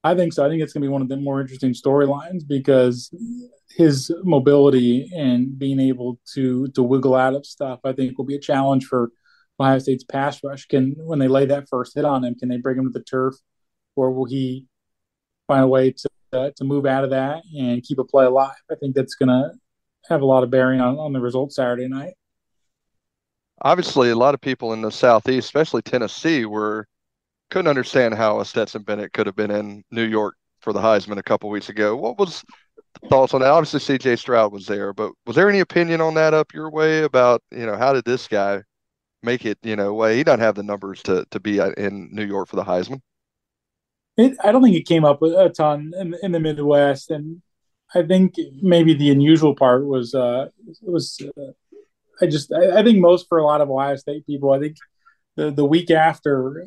[0.04, 0.46] I think so.
[0.46, 3.10] I think it's going to be one of the more interesting storylines because
[3.70, 8.36] his mobility and being able to to wiggle out of stuff, I think, will be
[8.36, 9.12] a challenge for
[9.58, 12.58] Ohio State's pass rush can when they lay that first hit on him, can they
[12.58, 13.36] bring him to the turf,
[13.96, 14.68] or will he
[15.48, 18.62] find a way to uh, to move out of that and keep a play alive?
[18.70, 19.52] I think that's going to
[20.10, 22.16] have a lot of bearing on, on the result Saturday night.
[23.62, 26.88] Obviously, a lot of people in the southeast, especially Tennessee, were
[27.50, 31.18] couldn't understand how a Stetson Bennett could have been in New York for the Heisman
[31.18, 31.96] a couple weeks ago.
[31.96, 32.44] What was
[33.10, 33.52] thoughts on that?
[33.52, 34.16] Obviously, C.J.
[34.16, 37.66] Stroud was there, but was there any opinion on that up your way about you
[37.66, 38.64] know how did this guy
[39.24, 42.26] make it, you know, way he doesn't have the numbers to to be in New
[42.26, 43.02] York for the Heisman.
[44.18, 47.42] It, I don't think it came up a ton in, in the Midwest, and
[47.96, 50.50] I think maybe the unusual part was uh,
[50.82, 51.52] was uh,
[52.22, 54.78] I just I, I, think most for a lot of Ohio State people, I think
[55.36, 56.66] the the week after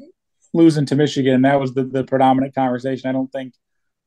[0.53, 3.09] losing to Michigan, that was the the predominant conversation.
[3.09, 3.55] I don't think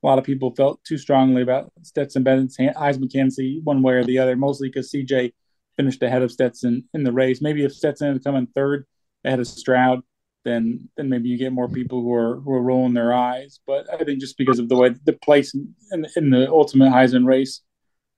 [0.03, 4.03] a lot of people felt too strongly about Stetson Bennett's Heisman candidacy one way or
[4.03, 5.33] the other, mostly because CJ
[5.77, 7.41] finished ahead of Stetson in the race.
[7.41, 8.85] Maybe if Stetson had come in third
[9.25, 10.01] ahead of Stroud,
[10.45, 13.59] then then maybe you get more people who are who are rolling their eyes.
[13.67, 16.91] But I think just because of the way the place in, in, in the ultimate
[16.91, 17.61] Heisman race,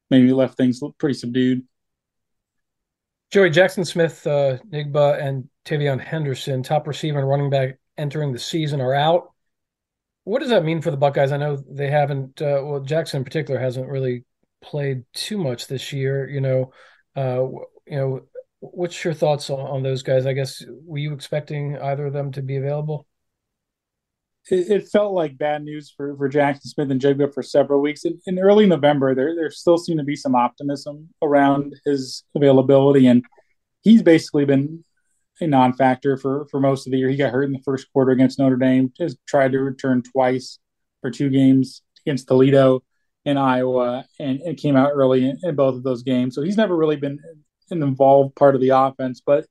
[0.09, 1.63] maybe left things pretty subdued.
[3.31, 8.39] Joey Jaxon Smith, uh, Njigba, and TreVeyon Henderson, top receiver and running back entering the
[8.39, 9.31] season, are out.
[10.25, 11.31] What does that mean for the Buckeyes?
[11.31, 12.41] I know they haven't.
[12.41, 14.25] Uh, well, Jaxon in particular hasn't really
[14.61, 16.29] played too much this year.
[16.29, 16.73] You know,
[17.15, 17.47] uh,
[17.87, 18.21] you know,
[18.59, 20.25] what's your thoughts on, on, those guys?
[20.25, 23.07] I guess were you expecting either of them to be available?
[24.49, 28.05] It, it felt like bad news for, for Jaxon Smith and Njigba for several weeks.
[28.05, 33.07] In, in, early November, there there still seemed to be some optimism around his availability,
[33.07, 33.23] and
[33.81, 34.83] he's basically been
[35.39, 37.09] a non-factor for for most of the year.
[37.09, 38.91] He got hurt in the first quarter against Notre Dame.
[38.99, 40.57] Has tried to return twice
[41.01, 42.83] for two games against Toledo
[43.25, 46.33] in Iowa and, and came out early in, in, both of those games.
[46.33, 47.19] So he's never really been
[47.69, 49.21] an involved part of the offense.
[49.23, 49.45] But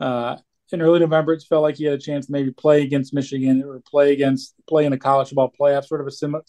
[0.00, 0.36] uh,
[0.72, 3.62] in early November, it felt like he had a chance to maybe play against Michigan
[3.62, 6.42] or play against play in a college football playoff, sort of a similar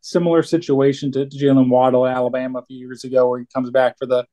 [0.00, 3.96] similar situation to, to Jaylen Waddle, Alabama, a few years ago, where he comes back
[3.98, 4.24] for the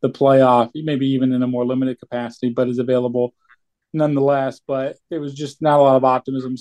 [0.00, 3.34] the playoff, maybe even in a more limited capacity, but is available
[3.94, 4.60] nonetheless.
[4.66, 6.56] But there was just not a lot of optimism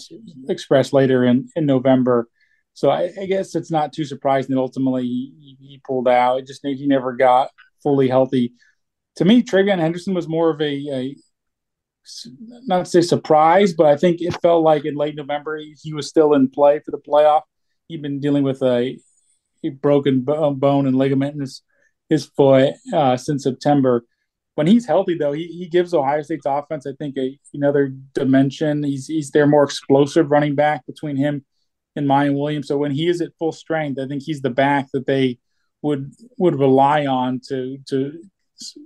[0.48, 2.30] expressed later in, in November.
[2.74, 6.40] So I, I guess it's not too surprising that ultimately he, he pulled out.
[6.40, 7.50] It just he never got
[7.84, 8.54] fully healthy.
[9.18, 11.16] To me, TreVeyon Henderson was more of a, a
[12.66, 16.08] not to say surprise, but I think it felt like in late November he was
[16.08, 17.42] still in play for the playoff.
[17.88, 18.98] He'd been dealing with a,
[19.64, 21.62] a broken bone and ligament in his
[22.10, 24.06] his foot uh, since September.
[24.56, 28.84] When he's healthy, though, he, he gives Ohio State's offense, I think, a, another dimension.
[28.84, 31.46] He's he's their more explosive running back between him
[31.96, 32.68] and Miyan Williams.
[32.68, 35.40] So when he is at full strength, I think he's the back that they
[35.82, 38.22] would would rely on to to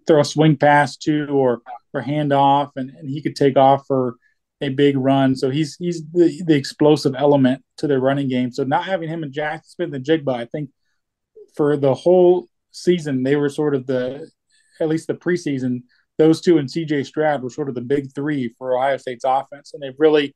[0.06, 1.62] throw a swing pass to or
[1.93, 4.15] or hand off, and, and he could take off for
[4.62, 5.36] a big run.
[5.36, 8.51] So he's he's the, the explosive element to their running game.
[8.51, 10.69] So not having him and Jaxon Smith-Njigba, I think
[11.56, 14.30] for the whole season, they were sort of the,
[14.80, 15.84] at least the preseason,
[16.17, 19.73] those two and CJ Stroud were sort of the big three for Ohio State's offense.
[19.73, 20.36] And they've really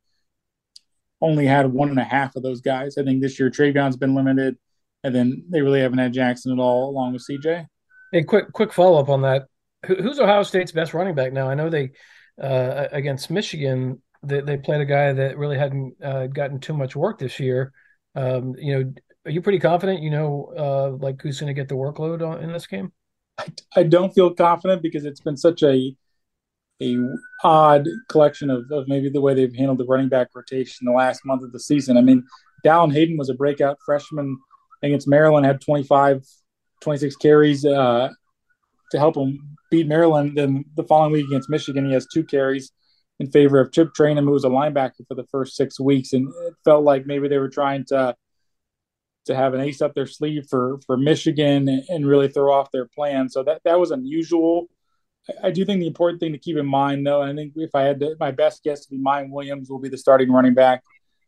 [1.21, 2.97] only had one and a half of those guys.
[2.97, 4.57] I think this year TreVeyon's been limited,
[5.03, 7.67] and then they really haven't had Jaxon at all, along with CJ.
[8.11, 9.47] Hey, quick quick follow up on that.
[9.85, 11.49] Who's Ohio State's best running back now?
[11.49, 11.91] I know they
[12.41, 16.95] uh, against Michigan they, they played a guy that really hadn't uh, gotten too much
[16.95, 17.73] work this year.
[18.15, 18.93] Um, you know,
[19.25, 20.01] are you pretty confident?
[20.01, 22.91] You know, uh, like who's going to get the workload on, in this game?
[23.37, 25.95] I, I don't feel confident because it's been such a
[26.81, 26.97] a
[27.43, 31.21] odd collection of, of maybe the way they've handled the running back rotation the last
[31.23, 31.95] month of the season.
[31.95, 32.23] I mean,
[32.65, 34.35] Dallan Hayden was a breakout freshman
[34.81, 36.25] against Maryland, had 25,
[36.81, 38.09] 26 carries uh,
[38.91, 40.37] to help him beat Maryland.
[40.37, 42.71] Then the following week against Michigan, he has two carries
[43.19, 46.27] in favor of Chip Trayanum, who was a linebacker for the first six weeks, and
[46.47, 48.15] it felt like maybe they were trying to
[49.25, 52.87] to have an ace up their sleeve for for Michigan and really throw off their
[52.87, 53.29] plan.
[53.29, 54.67] So that that was unusual.
[55.43, 57.83] I, do think the important thing to keep in mind, though, I think if I
[57.83, 60.81] had to, my best guess to be Miyan Williams will be the starting running back.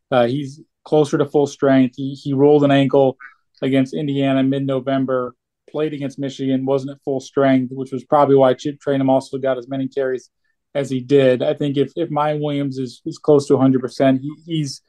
[0.09, 1.95] Uh, he's closer to full strength.
[1.95, 3.17] He he rolled an ankle
[3.61, 5.35] against Indiana mid November.
[5.69, 9.57] Played against Michigan, wasn't at full strength, which was probably why Chip Trayanum also got
[9.57, 10.29] as many carries
[10.75, 11.41] as he did.
[11.41, 14.81] I think if if Miyan Williams is is close to 100, percent he's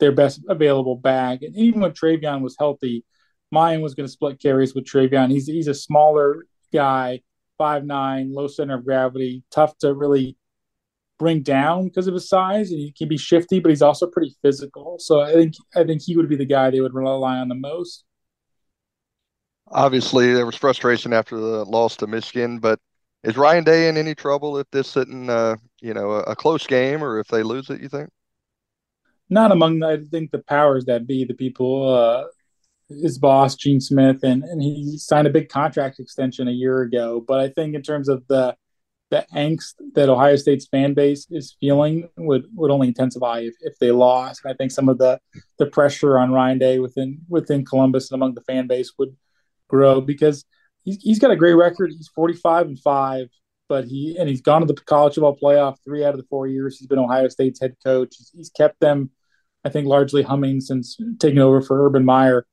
[0.00, 1.42] their best available back.
[1.42, 3.04] And even when TreVeyon was healthy,
[3.52, 5.30] Miyan was going to split carries with TreVeyon.
[5.30, 7.22] He's he's a smaller guy,
[7.56, 10.36] five nine, low center of gravity, tough to really
[11.18, 14.34] bring down because of his size, and he can be shifty, but he's also pretty
[14.42, 14.96] physical.
[14.98, 17.54] So I think I think he would be the guy they would rely on the
[17.54, 18.04] most.
[19.70, 22.78] Obviously, there was frustration after the loss to Michigan, but
[23.24, 26.66] is Ryan Day in any trouble if this isn't, uh, you know, a, a, close
[26.66, 27.80] game or if they lose it?
[27.80, 28.10] You think?
[29.28, 31.88] Not among, I think, the powers that be, the people.
[31.88, 32.24] Uh,
[32.88, 37.22] his boss, Gene Smith, and and he signed a big contract extension a year ago.
[37.26, 38.56] But I think in terms of the
[39.10, 43.78] the angst that Ohio State's fan base is feeling would would only intensify if, if
[43.78, 44.42] they lost.
[44.44, 45.20] And I think some of the
[45.58, 49.16] the pressure on Ryan Day within within Columbus and among the fan base would
[49.68, 50.44] grow because
[50.84, 51.92] he's, he's got a great record.
[51.92, 53.28] He's 45 and 5,
[53.68, 56.46] but he and he's gone to the college football playoff three out of the four
[56.46, 56.78] years.
[56.78, 58.16] He's been Ohio State's head coach.
[58.16, 59.10] He's, he's kept them,
[59.64, 62.46] I think, largely humming since taking over for Urban Meyer.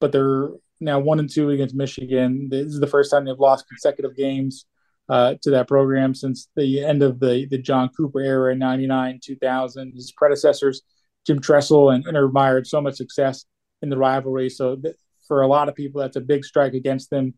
[0.00, 2.48] But they're now one and two against Michigan.
[2.50, 4.66] This is the first time they've lost consecutive games
[5.08, 9.20] uh, to that program since the end of the, the John Cooper era in 99,
[9.22, 9.92] 2000.
[9.94, 10.82] His predecessors,
[11.26, 13.44] Jim Tressel and, and Urban Meyer, had so much success
[13.82, 14.50] in the rivalry.
[14.50, 17.34] So th- for a lot of people, that's a big strike against them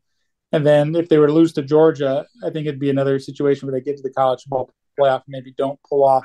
[0.52, 3.66] and then if they were to lose to Georgia, I think it'd be another situation
[3.66, 6.24] where they get to the college football playoff and maybe don't pull off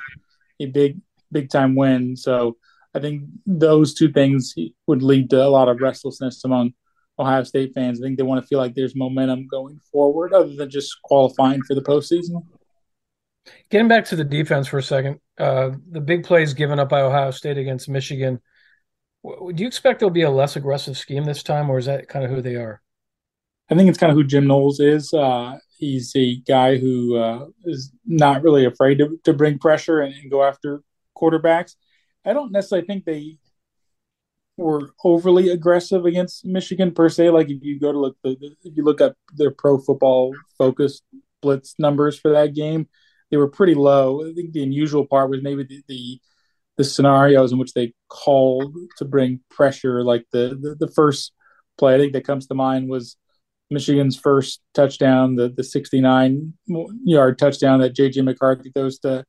[0.60, 1.00] a big
[1.32, 2.16] big time win.
[2.16, 2.58] So
[2.94, 4.54] I think those two things
[4.88, 6.74] would lead to a lot of restlessness among
[7.18, 8.02] Ohio State fans.
[8.02, 11.62] I think they want to feel like there's momentum going forward other than just qualifying
[11.64, 12.46] for the postseason.
[13.70, 17.02] Getting back to the defense for a second, uh, the big plays given up by
[17.02, 18.40] Ohio State against Michigan.
[19.24, 22.26] Do you expect there'll be a less aggressive scheme this time, or is that kind
[22.26, 22.82] of who they are?
[23.70, 25.14] I think it's kind of who Jim Knowles is.
[25.14, 30.14] Uh, he's a guy who uh, is not really afraid to, to bring pressure and,
[30.14, 30.82] and, go after
[31.18, 31.76] quarterbacks.
[32.26, 33.38] I don't necessarily think they
[34.58, 37.30] were overly aggressive against Michigan per se.
[37.30, 41.04] Like if you go to look, the, if you look at their pro football focused
[41.42, 42.90] blitz numbers for that game,
[43.30, 44.30] they were pretty low.
[44.30, 46.20] I think the unusual part was maybe the, the
[46.82, 51.32] the scenarios in which they called to bring pressure, like the, the, the first
[51.78, 53.18] play I think that comes to mind was
[53.70, 56.54] Michigan's first touchdown, the the 69
[57.06, 59.24] yard touchdown that JJ McCarthy throws to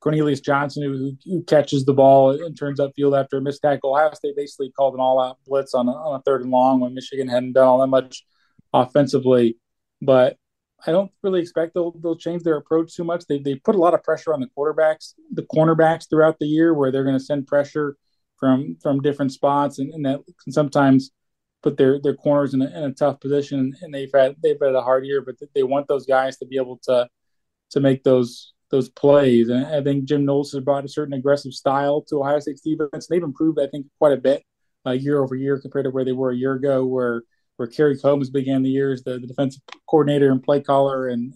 [0.00, 3.94] Cornelius Johnson, who, who catches the ball and turns upfield after a missed tackle.
[3.94, 6.94] Ohio State basically called an all-out blitz on a, on a third and long when
[6.94, 8.24] Michigan hadn't done all that much
[8.72, 9.58] offensively.
[10.00, 10.36] But
[10.86, 13.26] I don't really expect they'll they'll change their approach too much.
[13.26, 16.74] They they put a lot of pressure on the quarterbacks, the cornerbacks throughout the year,
[16.74, 17.96] where they're going to send pressure
[18.38, 21.10] from from different spots, and, and that can sometimes
[21.62, 23.74] put their their corners in a, in a tough position.
[23.82, 26.56] And they've had they've had a hard year, but they want those guys to be
[26.56, 27.08] able to
[27.70, 29.48] to make those those plays.
[29.48, 32.90] And I think Jim Knowles has brought a certain aggressive style to Ohio State's defense.
[32.92, 34.42] And they've improved, I think, quite a bit
[34.86, 37.22] uh, year over year compared to where they were a year ago, where
[37.56, 41.32] where Kerry Coombs began the year as the, the defensive coordinator and play caller, and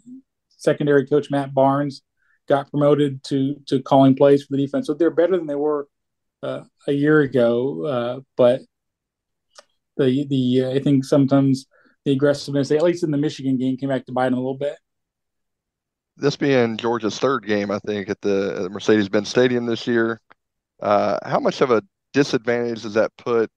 [0.49, 2.03] secondary coach Matt Barnes
[2.49, 4.87] got promoted to to calling plays for the defense.
[4.87, 5.89] So they're better than they were
[6.43, 7.87] uh, a year ago.
[7.87, 8.61] Uh, but
[9.97, 11.67] the the uh, I think sometimes
[12.05, 14.57] the aggressiveness, at least in the Michigan game, came back to bite them a little
[14.57, 14.77] bit.
[16.17, 20.21] This being Georgia's third game, I think, at the Mercedes-Benz Stadium this year,
[20.83, 23.51] uh, how much of a disadvantage does that put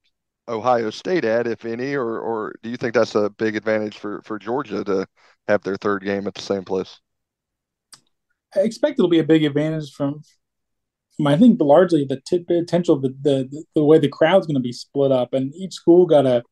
[0.48, 4.22] Ohio State at, if any, or or do you think that's a big advantage for
[4.22, 5.06] for Georgia to
[5.48, 7.00] have their third game at the same place?
[8.54, 10.22] I expect it'll be a big advantage from,
[11.16, 14.60] from I think largely the t- potential the, the the way the crowd's going to
[14.60, 16.42] be split up, and each school got a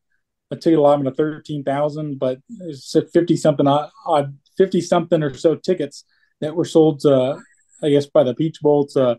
[0.51, 5.55] a ticket allotment of thirteen thousand, but it's fifty something odd, fifty something or so
[5.55, 6.05] tickets
[6.41, 7.39] that were sold to,
[7.81, 9.17] I guess, by the Peach Bowl to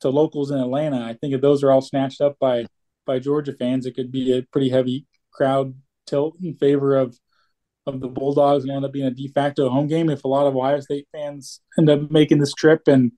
[0.00, 1.04] to locals in Atlanta.
[1.04, 2.66] I think if those are all snatched up by
[3.06, 5.74] by Georgia fans, it could be a pretty heavy crowd
[6.06, 7.18] tilt in favor of
[7.86, 10.46] of the Bulldogs and end up being a de facto home game if a lot
[10.46, 13.12] of Ohio State fans end up making this trip and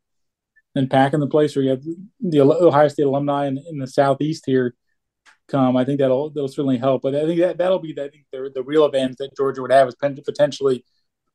[0.74, 1.82] and packing the place, or you have
[2.20, 4.74] the Ohio State alumni in, in the southeast here
[5.48, 5.76] come.
[5.76, 7.02] I think that'll that'll certainly help.
[7.02, 9.72] But I think that that'll be I think the the real advantage that Georgia would
[9.72, 10.84] have is potentially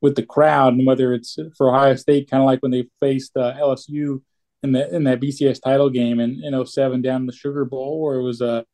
[0.01, 3.35] with the crowd, and whether it's for Ohio State, kind of like when they faced
[3.37, 4.21] uh, LSU
[4.63, 8.01] in the in that BCS title game in, in 07 down in the Sugar Bowl,
[8.01, 8.65] where it was a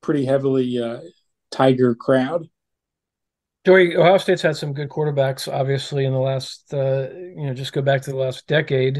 [0.00, 1.00] pretty heavily uh,
[1.50, 2.48] Tiger crowd.
[3.64, 7.72] Joey, Ohio State's had some good quarterbacks, obviously, in the last, uh, you know, just
[7.72, 8.98] go back to the last decade.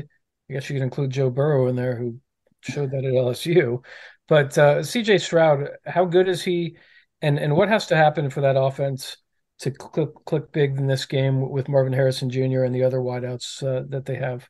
[0.48, 2.18] I guess you could include Joe Burrow in there, who
[2.62, 3.84] showed that at LSU.
[4.26, 6.78] But uh, CJ Stroud, how good is he?
[7.20, 9.18] And and what has to happen for that offense
[9.60, 12.64] to click, click big in this game with Marvin Harrison Jr.
[12.64, 14.48] and the other wideouts uh, that they have?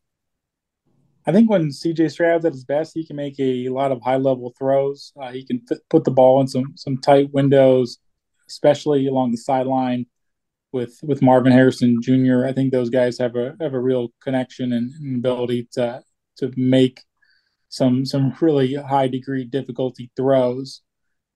[1.26, 4.16] I think when CJ Stroud's at his best, he can make a lot of high
[4.16, 5.12] level throws.
[5.20, 7.98] Uh, he can th- put the ball in some some tight windows,
[8.48, 10.06] especially along the sideline
[10.72, 12.44] with with Marvin Harrison Jr.
[12.44, 16.02] I think those guys have a have a real connection and, and ability to
[16.38, 17.02] to make
[17.70, 20.82] some some really high degree difficulty throws.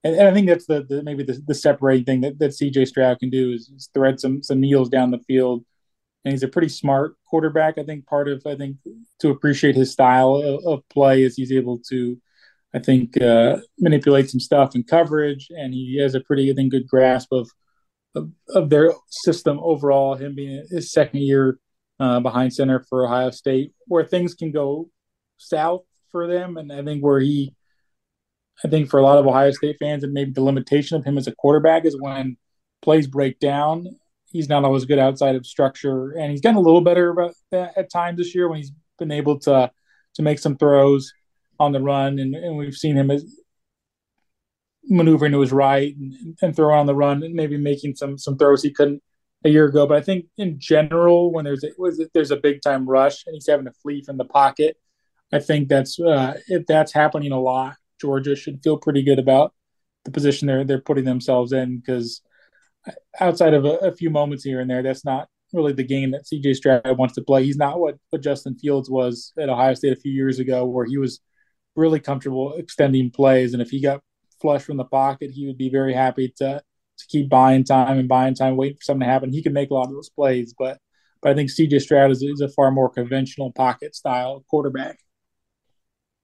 [0.05, 2.87] And, and I think that's the, the maybe the, the, separating thing that, that CJ
[2.87, 5.65] Stroud can do is, is thread some some needles down the field
[6.25, 7.79] and he's a pretty smart quarterback.
[7.79, 8.77] I think part of I think
[9.21, 12.19] to appreciate his style of, of play is he's able to,
[12.75, 16.73] I think, uh, manipulate some stuff in coverage, and he has a pretty I think
[16.73, 17.51] good grasp of
[18.15, 20.15] of, of their system overall.
[20.15, 21.59] Him being his second year
[22.01, 24.91] uh, behind center for Ohio State, where things can go
[25.37, 27.55] south for them, and I think where he.
[28.65, 31.17] I think for a lot of Ohio State fans, and maybe the limitation of him
[31.17, 32.37] as a quarterback is when
[32.83, 33.87] plays break down
[34.31, 37.15] he's not always good outside of structure, and he's gotten a little better
[37.53, 39.71] at times this year when he's been able to
[40.15, 41.13] to make some throws
[41.61, 43.25] on the run, and, and we've seen him as
[44.85, 48.37] maneuvering to his right and, and throwing on the run, and maybe making some some
[48.37, 49.03] throws he couldn't
[49.45, 49.87] a year ago.
[49.87, 51.71] But I think in general, when there's a,
[52.15, 54.77] there's a big time rush and he's having to flee from the pocket,
[55.33, 59.55] I think that's uh, if that's happening a lot, Georgia should feel pretty good about
[60.05, 62.23] the position they're they're putting themselves in because
[63.21, 66.27] outside of a, a, few moments here and there, that's not really the game that
[66.27, 67.45] CJ Stroud wants to play.
[67.45, 70.85] He's not what, what Justin Fields was at Ohio State a few years ago, where
[70.85, 71.21] he was
[71.77, 73.53] really comfortable extending plays.
[73.53, 74.03] And if he got
[74.41, 76.63] flush from the pocket, he would be very happy to
[76.99, 79.33] to keep buying time and buying time, waiting for something to happen.
[79.33, 80.79] He can make a lot of those plays, but
[81.23, 84.99] but I think CJ Stroud is, is a far more conventional pocket style quarterback.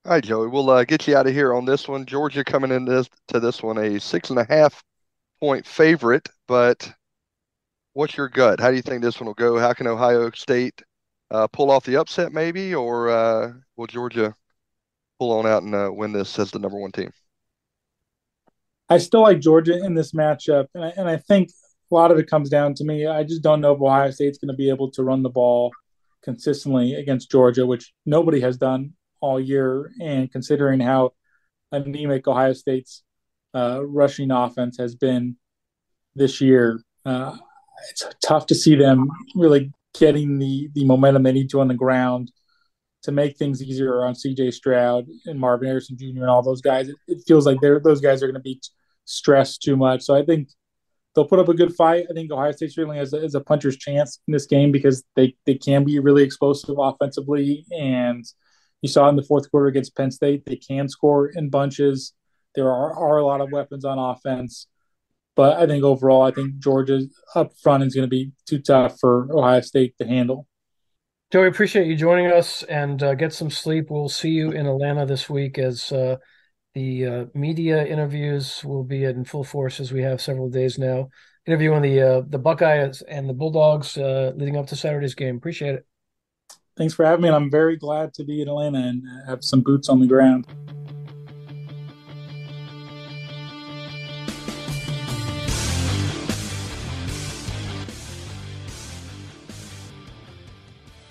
[0.05, 2.05] All right, Joey, we'll uh, get you out of here on this one.
[2.05, 4.83] Georgia coming into this, to this one a six and a half
[5.45, 6.91] point favorite, but
[7.93, 8.61] what's your gut?
[8.61, 9.59] How do you think this one will go?
[9.59, 10.81] How can Ohio State
[11.31, 14.35] uh, pull off the upset, maybe, or uh, will Georgia
[15.19, 17.11] pull on out and uh, win this as the number one team?
[18.89, 21.51] I still like Georgia in this matchup, and I, and I think
[21.91, 23.07] a lot of it comes down to me.
[23.07, 25.73] I just don't know if Ohio State's going to be able to run the ball
[26.23, 29.93] consistently against Georgia, which nobody has done all year.
[30.01, 31.13] And considering how
[31.71, 33.03] anemic Ohio State's
[33.55, 35.37] uh, rushing offense has been
[36.15, 36.81] this year.
[37.05, 37.37] Uh,
[37.91, 41.75] it's tough to see them really getting the the momentum they need to on the
[41.75, 42.31] ground
[43.03, 44.51] to make things easier on C.J.
[44.53, 46.23] Stroud and Marvin Harrison Jr.
[46.23, 46.89] and all those guys.
[46.89, 48.61] It, it feels like they're those guys are going to be
[49.05, 50.03] stressed too much.
[50.03, 50.49] So I think
[51.15, 52.07] they'll put up a good fight.
[52.11, 55.05] I think Ohio State certainly has a, has a puncher's chance in this game because
[55.17, 58.25] they they can be really explosive offensively, and
[58.83, 62.15] you saw in the fourth quarter against Penn State they can score in bunches.
[62.55, 64.67] There are, are a lot of weapons on offense.
[65.37, 67.03] But I think overall, I think Georgia
[67.35, 70.47] up front is going to be too tough for Ohio State to handle.
[71.33, 73.91] Joey, appreciate you joining us and uh, get some sleep.
[73.91, 76.19] We'll see you in Atlanta this week as uh,
[76.75, 81.09] the uh, media interviews will be in full force as we have several days now.
[81.47, 85.37] Interviewing the uh, the Buckeyes and the Bulldogs uh, leading up to Saturday's game.
[85.37, 85.87] Appreciate it.
[86.77, 87.29] Thanks for having me.
[87.29, 90.47] And I'm very glad to be in Atlanta and have some boots on the ground.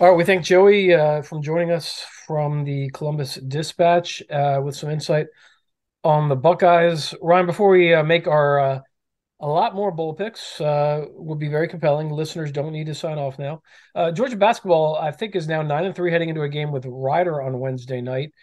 [0.03, 4.75] All right, we thank Joey uh, from joining us from the Columbus Dispatch uh, with
[4.75, 5.27] some insight
[6.03, 7.15] on the Buckeyes.
[7.21, 8.79] Ryan, before we uh, make our uh,
[9.39, 12.09] a lot more bowl picks, uh, would be very compelling.
[12.09, 13.61] Listeners don't need to sign off now.
[13.95, 16.85] Uh, Georgia basketball, I think, is now nine and three heading into a game with
[16.85, 18.33] Rider on Wednesday night.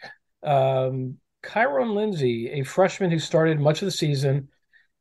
[0.42, 4.48] Um, KyeRon Lindsay, a freshman who started much of the season,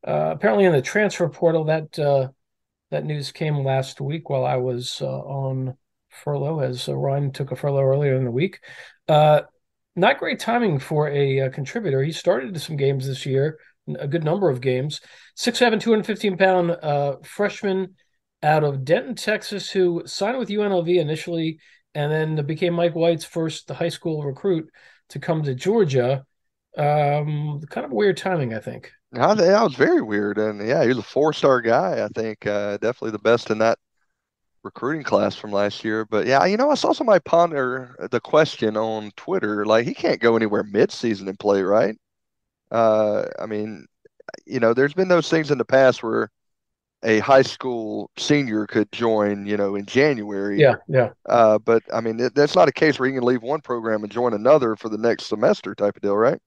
[0.04, 1.64] apparently in the transfer portal.
[1.64, 1.94] That
[2.92, 5.78] that news came last week while I was on
[6.10, 8.60] furlough as Ryan took a furlough earlier in the week.
[9.08, 9.42] Uh,
[9.96, 12.04] not great timing for a, uh, contributor.
[12.04, 13.60] He started some games this year,
[14.00, 15.02] a good number of games.
[15.36, 17.96] 6'7, 215 pound uh, freshman
[18.42, 21.60] out of Denton, Texas, who signed with UNLV initially
[21.96, 24.70] and then became Mike White's first high school recruit
[25.10, 26.24] to come to Georgia.
[26.78, 28.92] Um, kind of weird timing, I think.
[29.12, 32.06] Yeah, that was very weird, and yeah, he was a four-star guy.
[32.06, 33.80] I think uh, definitely the best in that
[34.64, 36.06] recruiting class from last year.
[36.06, 39.66] But yeah, you know, I saw somebody ponder the question on Twitter.
[39.66, 41.96] Like, he can't go anywhere mid-season and play, right?
[42.72, 43.86] Uh, I mean,
[44.46, 46.30] you know, there's been those things in the past where
[47.04, 50.60] a high school senior could join, you know, in January.
[50.60, 51.12] Yeah, yeah.
[51.26, 54.04] Uh, but I mean, it, that's not a case where you can leave one program
[54.04, 56.40] and join another for the next semester type of deal, right?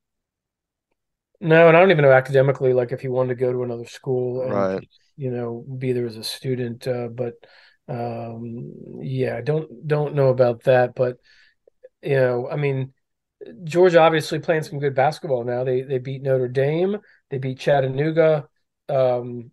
[1.41, 3.87] No, and I don't even know academically, like if you wanted to go to another
[3.87, 4.89] school and, right.
[5.17, 6.87] you know, be there as a student.
[6.87, 7.33] Uh, but
[7.89, 11.17] um, yeah, I don't don't know about that, but
[12.03, 12.93] you know, I mean,
[13.65, 15.65] Georgia obviously playing some good basketball now.
[15.65, 16.99] They they beat Notre Dame,
[17.31, 18.47] they beat Chattanooga.
[18.89, 19.51] Um,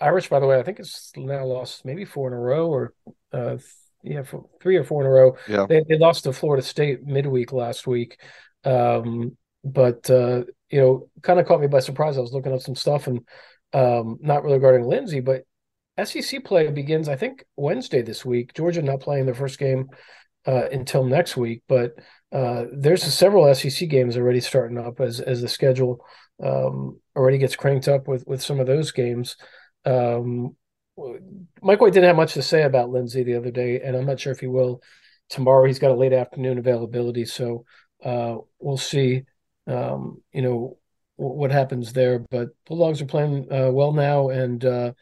[0.00, 2.92] Irish, by the way, I think it's now lost maybe four in a row, or
[3.32, 3.58] uh,
[4.02, 5.36] yeah, four, three or four in a row.
[5.48, 8.20] Yeah, they, they lost to Florida State midweek last week.
[8.64, 12.18] Um, but uh, you know, kind of caught me by surprise.
[12.18, 13.20] I was looking up some stuff and
[13.72, 15.44] um, not really regarding Lindsay, but
[16.04, 18.54] SEC play begins, I think, Wednesday this week.
[18.54, 19.88] Georgia not playing their first game
[20.46, 21.94] uh, until next week, but
[22.32, 26.04] uh, there's several SEC games already starting up as as the schedule
[26.42, 29.36] um, already gets cranked up with with some of those games.
[29.84, 30.56] Um,
[31.62, 34.20] Mike White didn't have much to say about Lindsay the other day, and I'm not
[34.20, 34.82] sure if he will
[35.28, 35.66] tomorrow.
[35.66, 37.64] He's got a late afternoon availability, so
[38.04, 39.22] uh, we'll see.
[39.66, 40.78] Um, you know
[41.16, 44.92] what happens there, but Bulldogs are playing uh, well now, and uh,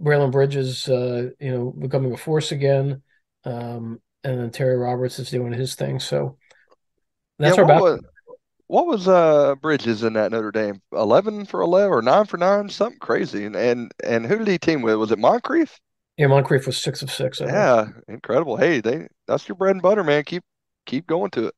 [0.00, 3.02] Braelen Bridges, uh, you know, becoming a force again,
[3.44, 6.00] um, and then Terry Roberts is doing his thing.
[6.00, 6.38] So
[7.38, 8.00] that's yeah, our what was,
[8.66, 10.80] what was uh, Bridges in that Notre Dame?
[10.92, 12.68] Eleven for eleven or nine for nine?
[12.68, 13.44] Something crazy.
[13.44, 14.96] And and and who did he team with?
[14.96, 15.78] Was it Moncrieffe?
[16.16, 17.40] Yeah, Moncrieffe was six of six.
[17.40, 17.96] I yeah, think.
[18.08, 18.56] incredible.
[18.56, 20.24] Hey, they that's your bread and butter, man.
[20.24, 20.44] Keep
[20.86, 21.54] keep going to it.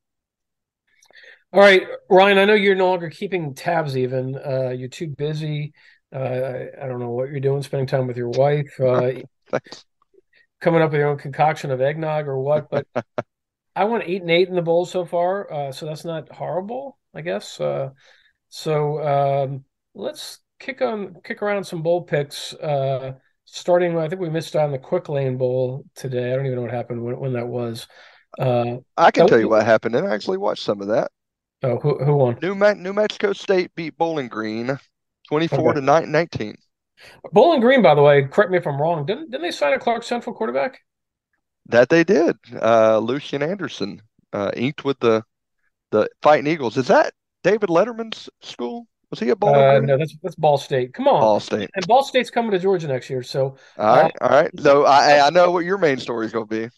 [1.53, 2.37] All right, Ryan.
[2.37, 3.97] I know you're no longer keeping tabs.
[3.97, 5.73] Even uh, you're too busy.
[6.15, 9.11] Uh, I don't know what you're doing, spending time with your wife, uh,
[10.61, 12.69] coming up with your own concoction of eggnog or what.
[12.69, 12.87] But
[13.75, 16.97] I went eight and eight in the bowl so far, uh, so that's not horrible,
[17.13, 17.59] I guess.
[17.59, 17.89] Uh,
[18.47, 22.53] so um, let's kick on, kick around some bowl picks.
[22.53, 26.31] Uh, starting, I think we missed on the Quick Lane Bowl today.
[26.31, 27.87] I don't even know what happened when, when that was.
[28.39, 31.11] Uh, I can tell you what happened, and I actually watched some of that.
[31.61, 32.37] Oh, who, who won?
[32.41, 34.79] New, New Mexico State beat Bowling Green
[35.29, 35.79] 24 okay.
[35.79, 36.55] to 19.
[37.31, 39.05] Bowling Green, by the way, correct me if I'm wrong.
[39.05, 40.79] Didn't didn't they sign a Clark Central quarterback?
[41.67, 42.37] That they did.
[42.53, 44.01] Uh, Lucian Anderson
[44.33, 45.23] uh, inked with the
[45.91, 46.77] the Fighting Eagles.
[46.77, 47.13] Is that
[47.43, 48.87] David Letterman's school?
[49.11, 49.87] Was he at Bowling uh, Green?
[49.87, 50.93] No, that's that's Ball State.
[50.93, 51.69] Come on, Ball State.
[51.75, 53.23] And Ball State's coming to Georgia next year.
[53.23, 54.51] So all right, uh, all right.
[54.59, 56.69] So I I know what your main story is going to be.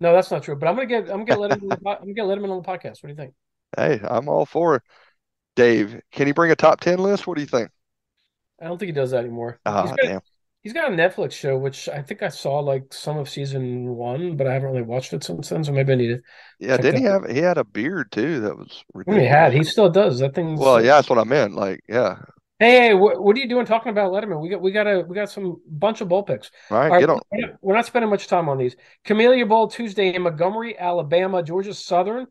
[0.00, 0.56] No, that's not true.
[0.56, 3.02] But I'm gonna get I'm gonna let him I'm gonna get Letterman on the podcast.
[3.02, 3.34] What do you think?
[3.76, 4.82] Hey, I'm all for it.
[5.56, 7.26] Dave, can he bring a top ten list?
[7.26, 7.70] What do you think?
[8.60, 9.58] I don't think he does that anymore.
[9.66, 10.20] Oh, he's got, damn.
[10.62, 14.36] He's got a Netflix show, which I think I saw like some of season one,
[14.36, 15.64] but I haven't really watched it since then.
[15.64, 16.20] So maybe I need to.
[16.58, 17.28] Yeah, didn't he have?
[17.30, 18.40] He had a beard too.
[18.40, 19.54] That was mean, he had.
[19.54, 20.18] He still does.
[20.18, 20.56] That thing.
[20.56, 21.54] Well, yeah, that's what I meant.
[21.54, 22.16] Like, yeah.
[22.58, 24.42] Hey, hey, what, what are you doing talking about Letterman?
[24.42, 26.50] We got we got a we got some bunch of bowl picks.
[26.70, 27.20] All right, All right, get on.
[27.32, 28.76] we're not- we're not spending much time on these.
[29.06, 32.26] Camellia Bowl Tuesday in Montgomery, Alabama, Georgia Southern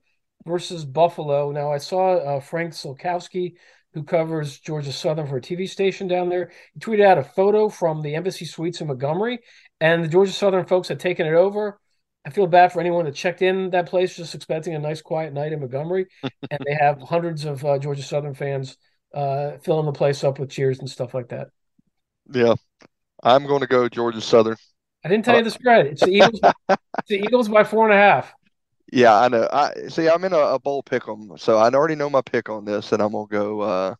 [0.45, 1.51] versus Buffalo.
[1.51, 3.55] Now, I saw uh, Frank Solkowski,
[3.93, 6.51] who covers Georgia Southern for a TV station down there.
[6.73, 9.39] He tweeted out a photo from the Embassy Suites in Montgomery,
[9.81, 11.79] and the Georgia Southern folks had taken it over.
[12.25, 15.33] I feel bad for anyone that checked in that place just expecting a nice, quiet
[15.33, 16.07] night in Montgomery,
[16.51, 18.77] and they have hundreds of uh, Georgia Southern fans
[19.13, 21.47] uh, filling the place up with cheers and stuff like that.
[22.31, 22.55] Yeah,
[23.23, 24.57] I'm going to go Georgia Southern.
[25.03, 25.87] I didn't tell you the spread.
[25.87, 26.39] It's the Eagles.
[26.69, 28.33] it's the Eagles by four and a half.
[28.91, 29.47] Yeah, I know.
[29.51, 30.09] I see.
[30.09, 32.91] I'm in a, a bowl pick 'em, so I already know my pick on this,
[32.91, 33.95] and I'm gonna go uh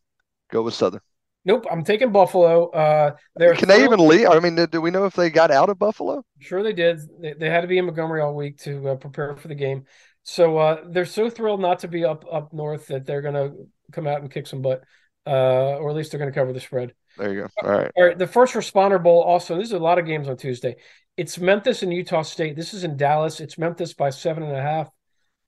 [0.51, 1.01] go with Southern.
[1.45, 2.69] Nope, I'm taking Buffalo.
[2.69, 4.27] Uh, they're Can they even leave?
[4.27, 6.23] I mean, do- we know if they got out of Buffalo?
[6.39, 6.99] Sure, they did.
[7.21, 9.85] They, they had to be in Montgomery all week to uh, prepare for the game.
[10.23, 13.53] So uh, they're so thrilled not to be up up north that they're going to
[13.91, 14.83] come out and kick some butt,
[15.25, 16.93] uh, or at least they're going to cover the spread.
[17.19, 17.47] There you go.
[17.67, 17.91] All right.
[17.97, 19.55] All right, the first responder bowl also.
[19.55, 20.77] There's a lot of games on Tuesday.
[21.17, 22.55] It's Memphis and Utah State.
[22.55, 23.41] This is in Dallas.
[23.41, 24.89] It's Memphis by seven and a half.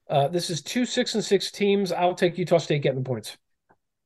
[0.10, 1.94] Uh, this is two six and six teams.
[1.94, 3.38] I'll take Utah State getting the points.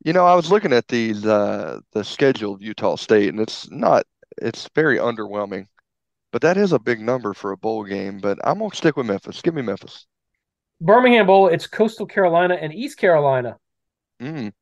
[0.03, 4.05] You know, I was looking at uh the schedule of Utah State, and it's not.
[4.37, 5.65] It's very underwhelming,
[6.31, 8.19] but that is a big number for a bowl game.
[8.19, 9.41] But I'm gonna stick with Memphis.
[9.41, 10.05] Give me Memphis.
[10.79, 11.47] Birmingham Bowl.
[11.47, 13.57] It's Coastal Carolina and East Carolina.
[14.21, 14.53] Mm.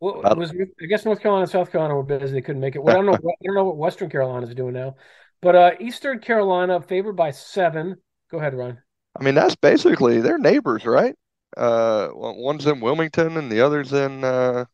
[0.00, 2.82] Well, was I guess North Carolina and South Carolina were busy; they couldn't make it.
[2.82, 3.12] Well, I don't know.
[3.20, 4.96] what- I don't know what Western Carolina is doing now,
[5.40, 7.96] but uh, Eastern Carolina favored by seven.
[8.30, 8.78] Go ahead, Ron.
[9.18, 11.14] I mean, that's basically they're neighbors, right?
[11.56, 14.66] Uh, one's in Wilmington and the other's in uh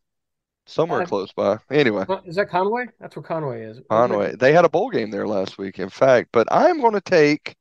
[0.66, 1.58] somewhere Uh, close by.
[1.70, 2.86] Anyway, Is that Conway?
[3.00, 3.80] That's where Conway is.
[3.90, 4.34] Conway.
[4.36, 6.30] They had a bowl game there last week, in fact.
[6.32, 7.54] But I'm going to take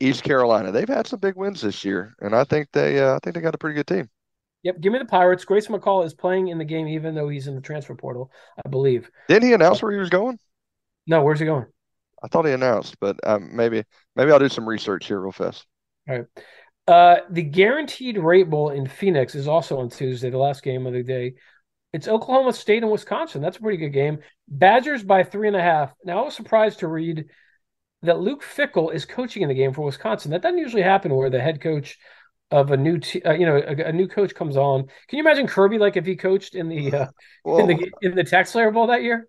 [0.00, 0.72] East Carolina.
[0.72, 3.40] They've had some big wins this year, and I think they uh, I think they
[3.42, 4.10] got a pretty good team.
[4.64, 4.80] Yep.
[4.80, 5.44] Give me the Pirates.
[5.44, 8.32] Grayson McCall is playing in the game, even though he's in the transfer portal,
[8.64, 9.10] I believe.
[9.28, 10.38] Didn't he announce where he was going?
[11.06, 11.66] No, where's he going?
[12.22, 13.84] I thought he announced, but um, maybe
[14.16, 15.66] maybe I'll do some research here real fast.
[16.88, 20.94] Uh, the Guaranteed Rate Bowl in Phoenix is also on Tuesday, the last game of
[20.94, 21.34] the day.
[21.92, 23.42] It's Oklahoma State and Wisconsin.
[23.42, 24.18] That's a pretty good game.
[24.48, 25.92] Badgers by three and a half.
[26.04, 27.26] Now, I was surprised to read
[28.02, 30.30] that Luke Fickell is coaching in the game for Wisconsin.
[30.30, 31.98] That doesn't usually happen where the head coach
[32.50, 34.82] of a new, te- uh, you know, a, a new coach comes on.
[35.08, 37.06] Can you imagine Kirby like if he coached in the uh,
[37.44, 39.28] Well, in the in the Tax Slayer Bowl that year?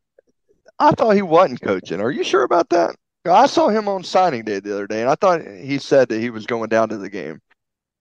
[0.80, 2.01] I thought he wasn't coaching.
[2.01, 2.95] Are you sure about that?
[3.26, 6.20] I saw him on signing day the other day, and I thought he said that
[6.20, 7.41] he was going down to the game.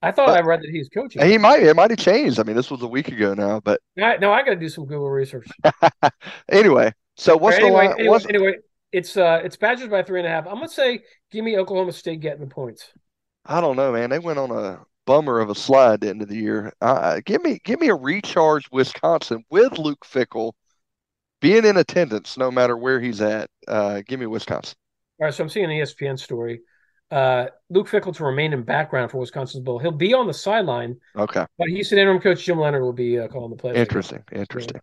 [0.02, 1.24] I thought But- I read that he's coaching.
[1.24, 2.38] He might it might have changed.
[2.38, 4.68] I mean, this was a week ago now, but Now, now I got to do
[4.68, 5.46] some Google research.
[6.50, 6.92] anyway.
[7.16, 8.56] So what's anyway, the anyway, What's, anyway,
[8.92, 10.46] it's uh, it's Badgers by three and a half.
[10.46, 12.92] I'm gonna say, give me Oklahoma State getting the points.
[13.46, 14.10] I don't know, man.
[14.10, 16.72] They went on a bummer of a slide at the end of the year.
[16.80, 20.52] Uh, give me give me a recharge Wisconsin with Luke Fickell
[21.40, 23.50] being in attendance no matter where he's at.
[23.68, 24.74] Uh, give me Wisconsin.
[25.20, 26.62] All right, so I'm seeing an ESPN story.
[27.10, 29.78] Uh, Luke Fickell to remain in background for Wisconsin's bowl.
[29.78, 33.18] He'll be on the sideline, Okay, but he said interim coach Jim Leonhard will be
[33.18, 33.76] uh, calling the plays.
[33.76, 34.80] interesting, interesting.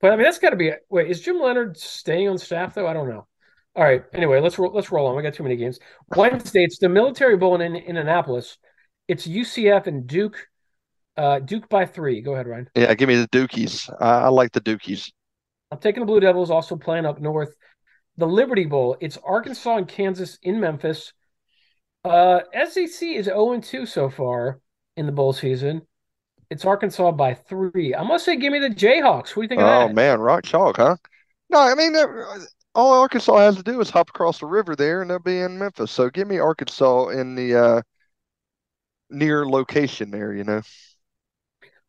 [0.00, 0.72] But I mean, that's got to be.
[0.90, 2.86] Wait, is Jim Leonhard staying on staff though?
[2.86, 3.26] I don't know.
[3.74, 4.04] All right.
[4.12, 5.16] Anyway, let's let's roll on.
[5.16, 5.80] We got too many games.
[6.14, 8.58] Wednesday, it's the Military Bowl in, in Annapolis.
[9.08, 10.36] It's UCF and Duke.
[11.16, 12.20] Uh, Duke by three.
[12.20, 12.70] Go ahead, Ryan.
[12.76, 13.90] Yeah, give me the Dukies.
[14.00, 15.10] I, I like the Dukies.
[15.72, 17.54] I'm taking the Blue Devils, also playing up north.
[18.16, 21.12] The Liberty Bowl, it's Arkansas and Kansas in Memphis.
[22.04, 24.60] Uh, SEC is 0 2 so far
[24.96, 25.82] in the bowl season.
[26.50, 27.94] It's Arkansas by three.
[27.94, 29.30] I must say, give me the Jayhawks.
[29.30, 29.90] What do you think of that?
[29.90, 30.96] Oh man, rock chalk, huh?
[31.50, 32.06] No, I mean, uh,
[32.74, 35.58] all Arkansas has to do is hop across the river there, and they'll be in
[35.58, 35.90] Memphis.
[35.90, 37.82] So give me Arkansas in the uh,
[39.10, 40.32] near location there.
[40.34, 40.62] You know,